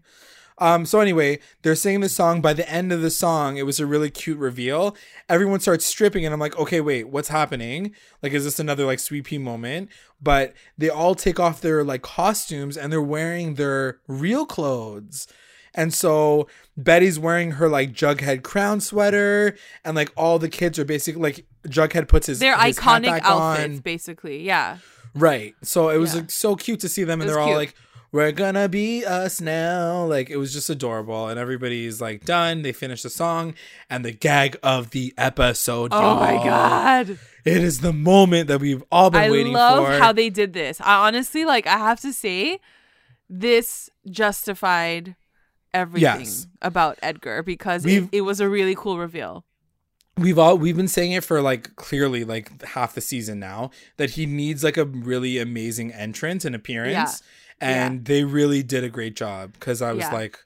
[0.60, 0.86] Um.
[0.86, 2.42] So anyway, they're singing the song.
[2.42, 4.96] By the end of the song, it was a really cute reveal.
[5.28, 7.94] Everyone starts stripping, and I'm like, okay, wait, what's happening?
[8.22, 9.90] Like, is this another like sweet pea moment?
[10.22, 15.28] But they all take off their like costumes, and they're wearing their real clothes.
[15.76, 19.56] And so Betty's wearing her like Jughead crown sweater,
[19.86, 23.76] and like all the kids are basically like Jughead puts his Their his iconic outfits,
[23.76, 23.78] on.
[23.80, 24.42] basically.
[24.44, 24.80] Yeah.
[25.16, 25.56] Right.
[25.64, 26.22] So it was Yeah.
[26.22, 27.58] like so cute to see them, and they're all cute.
[27.58, 27.76] like,
[28.12, 32.62] "We're gonna be us now." Like it was just adorable, and everybody's like done.
[32.62, 33.54] They finish the song,
[33.90, 35.92] and the gag of the episode.
[35.94, 36.44] Oh my y'all.
[36.46, 37.20] god.
[37.46, 39.94] It is the moment that we've all been I waiting love for.
[40.00, 40.80] how they did this.
[40.82, 42.60] I honestly like I have to say
[43.30, 45.16] this justified
[45.74, 46.48] everything Yes.
[46.62, 49.46] about Edgar because it, it was a really cool reveal.
[50.18, 54.12] we've all we've been saying it for like clearly like half the season now that
[54.12, 57.22] he needs like a really amazing entrance and appearance
[57.62, 60.14] and they really did a great job because i was Yeah.
[60.14, 60.40] like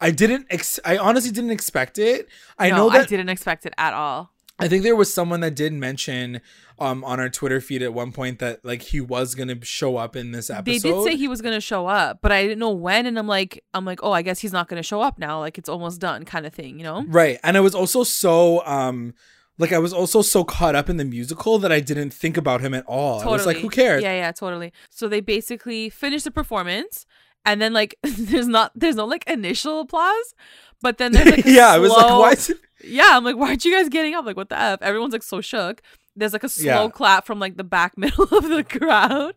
[0.00, 3.66] i didn't ex- i honestly didn't expect it i no, know that I didn't expect
[3.66, 4.30] it at all.
[4.58, 6.40] I think there was someone that did mention
[6.78, 10.16] um on our Twitter feed at one point that like he was gonna show up
[10.16, 10.64] in this episode.
[10.64, 13.04] They did say he was gonna show up, but I didn't know when.
[13.04, 15.40] And I'm like, I'm like, oh, I guess he's not gonna show up now.
[15.40, 17.04] Like it's almost done, kind of thing, you know?
[17.08, 19.12] right, and I was also so um
[19.58, 22.60] like I was also so caught up in the musical that I didn't think about
[22.60, 23.20] him at all.
[23.20, 24.02] I was like, who cares?
[24.02, 24.72] Yeah, yeah, totally.
[24.90, 27.06] So they basically finish the performance,
[27.44, 30.34] and then like there's not there's no like initial applause,
[30.82, 32.58] but then there's like yeah, I was like, why is it?
[32.84, 34.26] Yeah, I'm like, why aren't you guys getting up?
[34.26, 34.82] Like, what the f?
[34.82, 35.80] Everyone's like so shook.
[36.18, 36.88] There's like a slow Yeah.
[36.88, 39.34] clap from like the back middle of the crowd,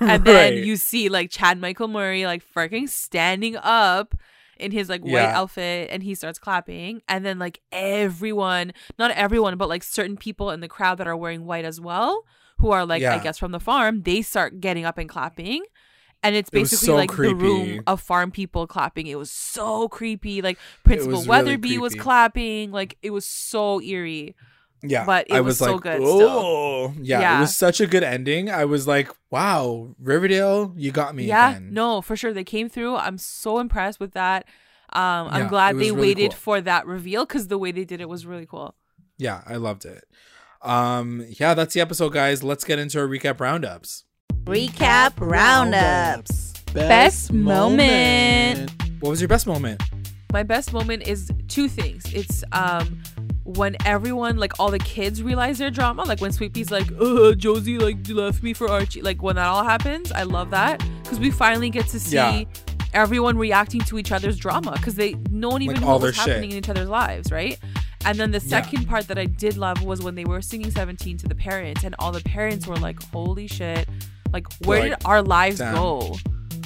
[0.00, 4.14] and then you see like Chad Michael Murray like freaking standing up
[4.60, 5.38] in his like white Yeah.
[5.40, 10.50] outfit, and he starts clapping, and then like everyone, not everyone, but like certain people
[10.50, 12.24] in the crowd that are wearing white as well,
[12.58, 15.64] who are like I guess from the farm, they start getting up and clapping.
[16.22, 19.06] And it's It basically so like the room of farm people clapping.
[19.06, 20.42] It was so creepy.
[20.42, 22.70] Like Principal was really Weatherbee was clapping.
[22.72, 24.36] Like it was so eerie.
[24.82, 26.28] Yeah, But it I was was, so like, good still.
[26.30, 27.36] oh, yeah, Yeah.
[27.38, 28.50] it was such a good ending.
[28.50, 31.24] I was like, wow, Riverdale, you got me.
[31.26, 31.74] yeah, again.
[31.74, 32.96] no, for sure they came through.
[32.96, 34.46] I'm so impressed with that.
[34.92, 36.38] Um, I'm Yeah, glad they really waited cool.
[36.38, 38.74] for that reveal because the way they did it was really cool.
[39.18, 40.04] yeah, I loved it.
[40.62, 42.42] Um, yeah, that's the episode, guys.
[42.42, 44.04] Let's get into our recap roundups.
[44.44, 46.54] Recap roundups.
[46.72, 48.70] Best moment.
[49.00, 49.82] What was your best moment?
[50.32, 52.04] My best moment is two things.
[52.12, 53.02] It's um
[53.44, 57.32] when everyone like all the kids realize their drama, like when Sweet Pea's like, "Uh,
[57.34, 61.18] Josie like left me for Archie." Like when that all happens, I love that because
[61.18, 62.44] we finally get to see Yeah.
[62.94, 66.02] everyone reacting to each other's drama because they no one even Like, knew all what
[66.08, 66.28] was shit.
[66.28, 67.58] happening in each other's lives, right?
[68.04, 68.62] And then the Yeah.
[68.62, 71.82] second part that I did love was when they were singing 17 to the parents,
[71.84, 73.88] and all the parents were like, "Holy shit!"
[74.32, 75.74] Like, where Like, did our lives damn.
[75.74, 76.16] go?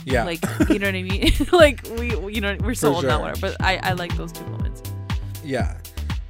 [0.04, 1.32] Yeah, Like, you know what I mean?
[1.52, 3.20] like, we, you know, we're so For old now, sure.
[3.20, 3.40] whatever.
[3.40, 4.82] But I, I like those two moments.
[5.44, 5.78] yeah.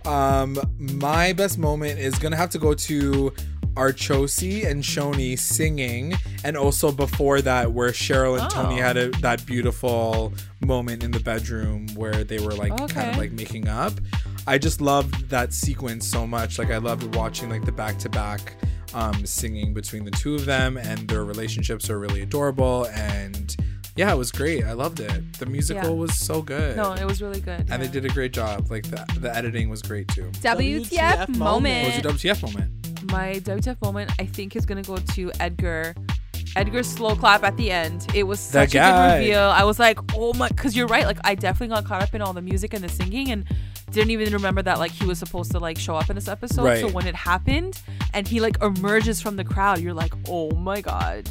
[0.06, 3.32] Um, my best moment is gonna have to go to
[3.74, 6.14] Archosi and Choni singing,
[6.44, 8.82] and also before that, where Cheryl and Toni Oh.
[8.82, 13.32] had a, that beautiful moment in the bedroom where they were like kind of like
[13.32, 13.94] making up.
[14.46, 16.58] I just loved that sequence so much.
[16.58, 18.54] Like I loved watching like the back to back
[18.94, 22.86] um singing between the two of them, and their relationships are really adorable.
[22.86, 23.54] And
[23.96, 24.64] yeah, it was great.
[24.64, 25.34] I loved it.
[25.38, 26.00] The musical Yeah.
[26.00, 26.76] was so good.
[26.76, 27.66] No, it was really good.
[27.70, 28.70] and they did a great job.
[28.70, 30.30] Like the the editing was great too.
[30.42, 31.86] WTF What moment.
[31.86, 32.70] was your WTF moment?
[33.12, 35.94] My WTF moment, I think, is gonna go to Edgar.
[36.56, 38.06] Edgar's slow clap at the end.
[38.14, 39.40] It was That such a good reveal.
[39.40, 41.04] I was like, oh my, because you're right.
[41.04, 43.44] Like, I definitely got caught up in all the music and the singing, and
[43.90, 46.64] didn't even remember that like he was supposed to like show up in this episode.
[46.80, 47.80] So when it happened,
[48.12, 51.28] and he like emerges from the crowd, you're like, oh my god.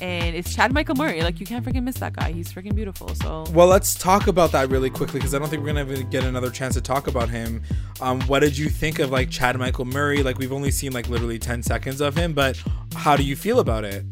[0.00, 1.22] And it's Chad Michael Murray.
[1.22, 2.32] Like, you can't freaking miss that guy.
[2.32, 3.14] He's freaking beautiful.
[3.14, 6.24] So Well, let's talk about that really quickly because I don't think we're gonna get
[6.24, 7.62] another chance to talk about him.
[8.00, 10.22] Um, what did you think of like Chad Michael Murray?
[10.22, 12.60] Like we've only seen like literally ten seconds of him, but
[12.96, 14.04] how do you feel about it?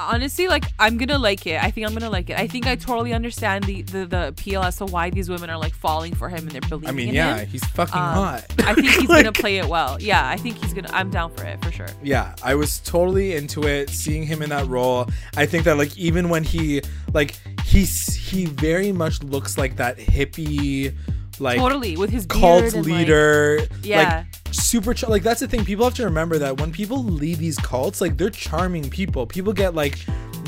[0.00, 1.62] Honestly like i'm gonna like it.
[1.62, 2.38] I think i'm gonna like it.
[2.38, 5.58] I think i totally understand the the, the appeal as to why these women are
[5.58, 7.48] like falling for him and they're believing I mean, yeah, him.
[7.48, 8.44] he's fucking Um, hot.
[8.60, 10.00] i think he's Like, gonna play it well.
[10.00, 11.88] Yeah i think he's gonna i'm down for it for sure.
[12.02, 13.90] Yeah, I was totally into it.
[13.90, 16.82] Seeing him in that role, I think that like even when he
[17.12, 20.94] like he's he very much looks like that hippie
[21.40, 24.24] like totally with his cult and, like- leader Yeah.
[24.24, 27.38] like super ch- like that's the thing people have to remember that when people lead
[27.38, 29.26] these cults like they're charming people.
[29.26, 29.98] People get like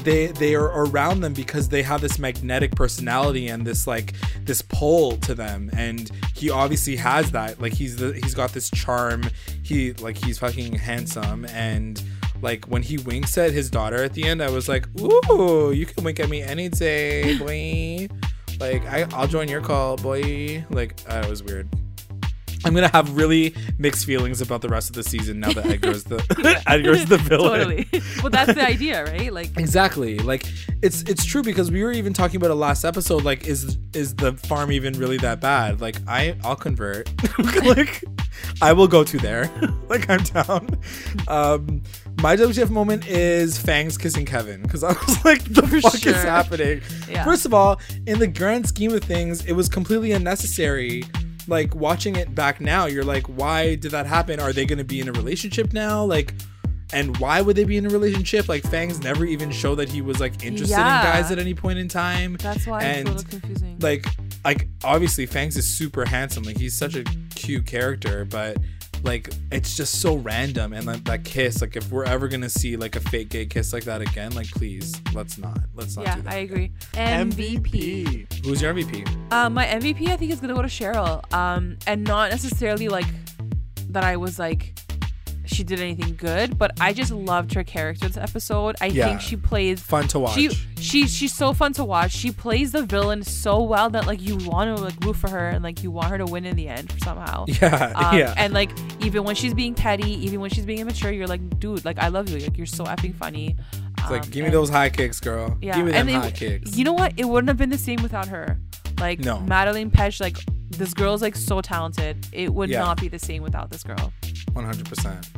[0.04, 4.60] they they are around them because they have this magnetic personality and this like this
[4.62, 5.70] pull to them.
[5.76, 7.60] And he obviously has that.
[7.60, 9.22] Like he's the he's got this charm.
[9.62, 11.44] He like he's fucking handsome.
[11.46, 12.02] And
[12.42, 15.86] like when he winks at his daughter at the end i was like ooh you
[15.86, 18.08] can wink at me any day boy
[18.62, 21.68] like I, i'll join your call boy like uh, it was weird
[22.64, 26.04] I'm gonna have really mixed feelings about the rest of the season now that Edgar's
[26.04, 26.22] the
[26.68, 27.58] Edgar's the villain.
[27.58, 27.88] Totally.
[28.22, 29.32] well, that's the idea, right?
[29.32, 30.20] Like, Exactly.
[30.20, 30.46] Like
[30.80, 33.24] it's it's true because we were even talking about it last episode.
[33.24, 35.80] Like, is is the farm even really that bad?
[35.80, 37.10] Like, I I'll convert.
[37.64, 38.04] like,
[38.60, 39.50] I will go to there.
[39.88, 40.78] like, I'm down.
[41.26, 41.82] Um,
[42.22, 46.14] my WTF moment is Fangs kissing Kevin because I was like, the fuck sure.
[46.14, 46.80] is happening?
[47.10, 47.24] Yeah.
[47.24, 51.02] First of all, in the grand scheme of things, it was completely unnecessary.
[51.48, 54.38] Like watching it back now, you're like, why did that happen?
[54.38, 56.04] Are they going to be in a relationship now?
[56.04, 56.32] Like,
[56.92, 58.48] and why would they be in a relationship?
[58.48, 61.00] Like Fangs never even showed that he was like interested Yeah.
[61.00, 62.36] in guys at any point in time.
[62.36, 63.78] that's why and it's a little confusing.
[63.80, 64.06] like,
[64.44, 66.44] like obviously Fangs is super handsome.
[66.44, 67.02] Like he's such a
[67.34, 68.58] cute character, but
[69.02, 70.72] like it's just so random.
[70.72, 73.72] And like that kiss, like if we're ever gonna see like a fake gay kiss
[73.72, 75.58] like that again, like please let's not.
[75.74, 76.32] Let's not yeah, do that.
[76.32, 76.72] I agree.
[76.94, 78.44] MVP.
[78.44, 79.32] Who's your MVP?
[79.32, 81.32] Uh, my MVP, I think, is gonna go to Cheryl.
[81.32, 83.06] Um, and not necessarily like
[83.90, 84.04] that.
[84.04, 84.74] I was like,
[85.44, 88.76] she did anything good, but I just loved her character this episode.
[88.80, 89.08] I Yeah.
[89.08, 89.80] think she plays.
[89.80, 90.34] Fun to watch.
[90.34, 92.12] She she she's so fun to watch.
[92.12, 95.48] She plays the villain so well that like you want to like root for her
[95.48, 97.44] and like you want her to win in the end somehow.
[97.48, 98.34] yeah, Um, yeah.
[98.36, 98.70] And like
[99.00, 102.08] even when she's being petty, even when she's being immature, you're like, dude, like I
[102.08, 102.38] love you.
[102.38, 103.56] Like you're so effing funny.
[103.98, 105.56] it's like Um, give me and- those high kicks, girl.
[105.60, 106.76] yeah, give me them and it- high kicks.
[106.76, 107.14] You know what?
[107.16, 108.58] It wouldn't have been the same without her.
[109.02, 109.38] Like No.
[109.38, 110.36] Madelaine Petsch, like
[110.70, 112.24] this girl's like so talented.
[112.32, 112.80] It would Yeah.
[112.80, 114.12] not be the same without this girl.
[114.54, 115.28] One hundred percent.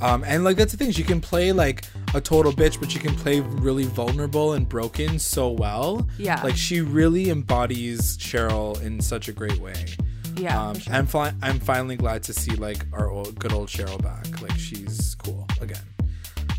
[0.00, 1.84] Um, and like that's the thing, she can play like
[2.14, 6.08] a total bitch, but she can play really vulnerable and broken so well.
[6.18, 6.40] Yeah.
[6.42, 9.86] Like she really embodies Cheryl in such a great way.
[10.36, 10.60] Yeah.
[10.60, 10.94] um, sure.
[10.94, 14.40] I'm fi- I'm finally glad to see like our old, good old Cheryl back.
[14.42, 15.82] Like she's cool again.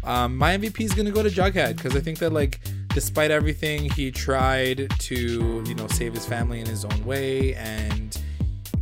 [0.05, 2.59] Um, my MVP is gonna go to Jughead because I think that like
[2.93, 8.17] despite everything, he tried to you know save his family in his own way, and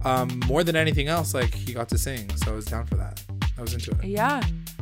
[0.03, 2.95] um, more than anything else, like he got to sing, so I was down for
[2.95, 3.21] that.
[3.57, 4.05] I was into it.
[4.05, 4.41] yeah.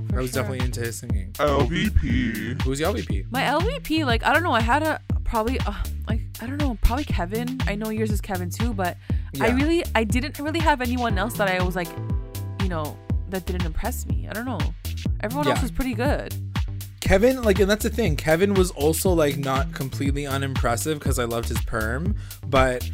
[0.09, 0.43] for I was sure.
[0.43, 1.31] definitely into his singing.
[1.33, 2.61] LVP.
[2.61, 3.25] Who's your LVP?
[3.31, 4.05] my LVP.
[4.05, 4.53] Like I don't know.
[4.53, 5.73] I had a probably uh,
[6.07, 6.77] like I don't know.
[6.81, 7.59] Probably Kevin.
[7.67, 8.97] I know yours is Kevin too, but
[9.41, 11.89] I really I didn't really have anyone else that I was like,
[12.61, 12.97] you know,
[13.29, 14.27] that didn't impress me.
[14.29, 14.59] I don't know.
[15.21, 16.33] Everyone else was pretty good.
[17.09, 18.15] Kevin, like, and that's the thing.
[18.15, 22.87] Kevin was also like not completely unimpressive because I loved his perm, but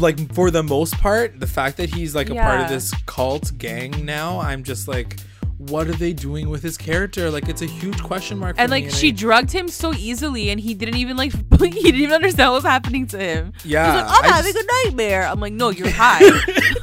[0.00, 3.56] like for the most part, the fact that he's like a part of this cult
[3.56, 5.20] gang now, I'm just like,
[5.58, 7.30] what are they doing with his character?
[7.30, 8.56] Like, it's a huge question mark.
[8.56, 11.30] For And like she I- drugged him so easily, and he didn't even like
[11.60, 13.52] he didn't even understand what was happening to him.
[13.64, 15.22] yeah, He's like, I'm I having just- a nightmare.
[15.24, 16.18] I'm like, no, you're high.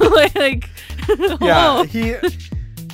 [0.00, 0.70] like,
[1.42, 2.14] yeah he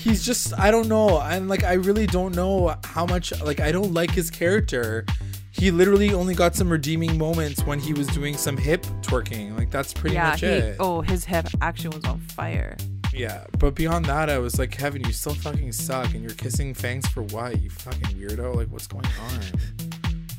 [0.01, 3.71] he's just i don't know and like i really don't know how much like i
[3.71, 5.05] don't like his character
[5.53, 9.71] he literally only got some redeeming moments when he was doing some hip twerking like
[9.71, 10.31] that's pretty yeah.
[10.31, 12.77] much He, it oh, his hip action was on fire.
[13.13, 16.73] yeah but beyond that i was like kevin you still fucking suck and you're kissing
[16.73, 19.41] fangs for what you fucking weirdo like what's going on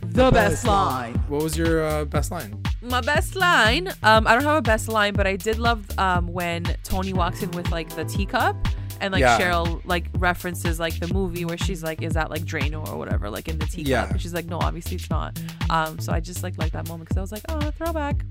[0.03, 1.13] The best line.
[1.29, 3.87] what was your uh, best line My best line.
[4.03, 7.43] Um, I don't have a best line, but I did love um when Toni walks
[7.43, 8.57] in with like the teacup.
[9.01, 9.39] And like Yeah.
[9.39, 13.29] Cheryl like references like the movie where she's like, is that like Drano or whatever,
[13.29, 13.87] like in the teacup?
[13.89, 14.09] Yeah.
[14.09, 15.37] And she's like, no, obviously it's not.
[15.69, 18.23] Um, so I just like like that moment because I was like, oh, throwback.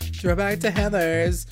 [0.00, 1.46] Throwback to Heathers.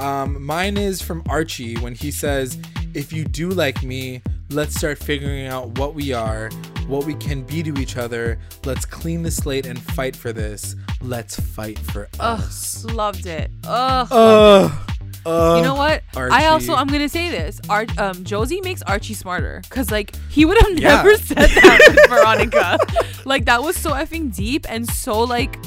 [0.00, 2.58] Um, mine is from Archie when he says,
[2.94, 6.50] If you do like me, let's start figuring out what we are,
[6.86, 8.38] what we can be to each other.
[8.64, 10.74] Let's clean the slate and fight for this.
[11.02, 12.84] Let's fight for Ugh, us.
[12.84, 13.50] loved it.
[13.64, 14.08] Ugh.
[14.10, 14.90] Ugh.
[15.26, 15.58] Ugh.
[15.58, 16.02] You know what?
[16.16, 17.60] I also I'm gonna say this.
[17.68, 20.96] Ar- um, Josie makes Archie smarter because like he would have Yeah.
[21.02, 22.78] never said that with Veronica.
[23.24, 25.58] like that was so effing deep and so like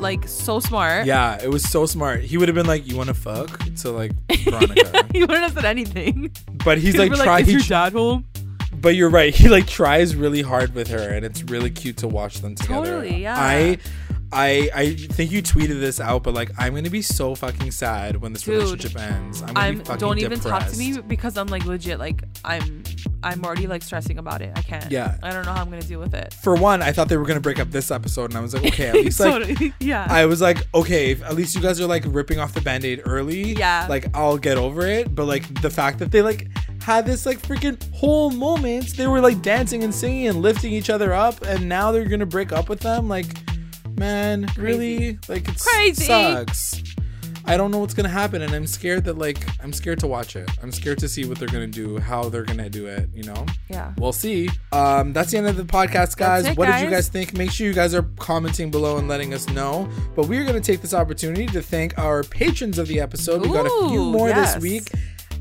[0.00, 1.06] like so smart.
[1.06, 2.22] Yeah, it was so smart.
[2.22, 4.12] He would have been like, "You want to fuck?" To like
[4.44, 6.30] Veronica, he wouldn't have said anything.
[6.64, 7.40] but he's like, try.
[7.40, 8.24] is he your dad home?
[8.80, 9.32] but you're right.
[9.32, 12.84] He like tries really hard with her, and it's really cute to watch them together.
[13.00, 13.36] Totally, yeah.
[13.38, 13.78] I,
[14.32, 18.16] I, I think you tweeted this out, but like, I'm gonna be so fucking sad
[18.16, 19.42] when this Dude, relationship ends.
[19.42, 22.24] I'm, gonna I'm be fucking don't even talk to me because I'm like legit like
[22.44, 22.82] I'm
[23.22, 24.52] I'm already like stressing about it.
[24.56, 24.90] I can't.
[24.90, 25.16] Yeah.
[25.22, 26.34] I don't know how I'm gonna deal with it.
[26.34, 28.64] For one, I thought they were gonna break up this episode, and I was like,
[28.66, 29.72] okay, at least like.
[29.80, 30.06] Yeah.
[30.08, 33.02] I was like, okay, if at least you guys are like ripping off the band-aid
[33.04, 33.52] early.
[33.54, 33.86] Yeah.
[33.88, 35.14] Like I'll get over it.
[35.14, 36.48] But like the fact that they like
[36.82, 40.90] had this like freaking whole moment, they were like dancing and singing and lifting each
[40.90, 43.08] other up, and now they're gonna break up with them.
[43.08, 43.26] Like,
[44.02, 45.18] man, really?
[45.28, 46.04] Like it Crazy.
[46.04, 46.82] sucks.
[47.44, 50.36] I don't know what's gonna happen, and I'm scared that like I'm scared to watch
[50.36, 50.48] it.
[50.62, 53.08] I'm scared to see what they're gonna do, how they're gonna do it.
[53.14, 53.46] You know.
[53.68, 53.92] yeah.
[53.98, 54.48] We'll see.
[54.72, 56.46] Um, that's the end of the podcast, guys.
[56.46, 57.06] it, what did you guys.
[57.06, 57.34] guys think?
[57.34, 59.88] Make sure you guys are commenting below and letting us know.
[60.14, 63.42] But we're to take this opportunity to thank our patrons of the episode.
[63.42, 64.54] we got a few more yes.
[64.54, 64.90] this week.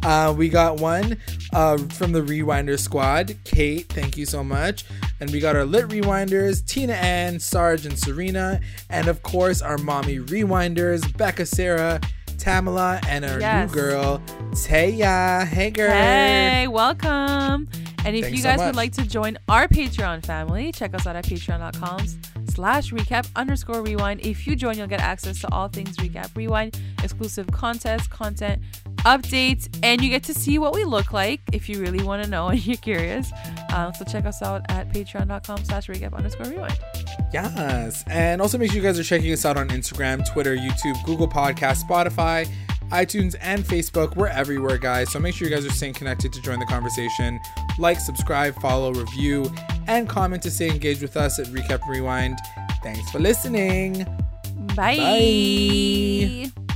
[0.04, 1.18] Uh, we got one
[1.54, 3.36] uh, from the Rewinder squad.
[3.44, 4.84] Kate, thank you so much.
[5.20, 8.60] And we got our lit rewinders, Tina Ann, Sarge, and Serena.
[8.90, 12.02] And of course, our mommy rewinders, Becca Sarah,
[12.40, 13.70] Tamala, and our Yes.
[13.70, 14.22] new girl,
[14.52, 15.46] Taya.
[15.46, 15.92] Hey, girl.
[15.92, 17.68] Hey, welcome.
[18.04, 18.66] And if Thanks you guys much.
[18.66, 22.04] would like to join our Patreon family, check us out at patreon.com
[22.50, 24.26] slash recap underscore rewind.
[24.26, 28.60] If you join, you'll get access to all things recap rewind, exclusive contests, content,
[29.06, 32.30] updates, and you get to see what we look like if you really want to
[32.30, 33.32] know and you're curious.
[33.74, 36.80] Um, so check us out at patreon.com slash recap underscore rewind.
[37.34, 38.04] Yes.
[38.08, 41.28] And also make sure you guys are checking us out on Instagram, Twitter, YouTube, Google
[41.28, 42.48] Podcast, Spotify,
[42.92, 44.16] iTunes, and Facebook.
[44.16, 45.12] We're everywhere, guys.
[45.12, 47.40] So make sure you guys are staying connected to join the conversation.
[47.80, 49.50] Like, subscribe, follow, review,
[49.88, 52.38] and comment to stay engaged with us at Recap Rewind.
[52.84, 54.06] Thanks for listening.
[54.76, 56.52] Bye.
[56.58, 56.71] Bye.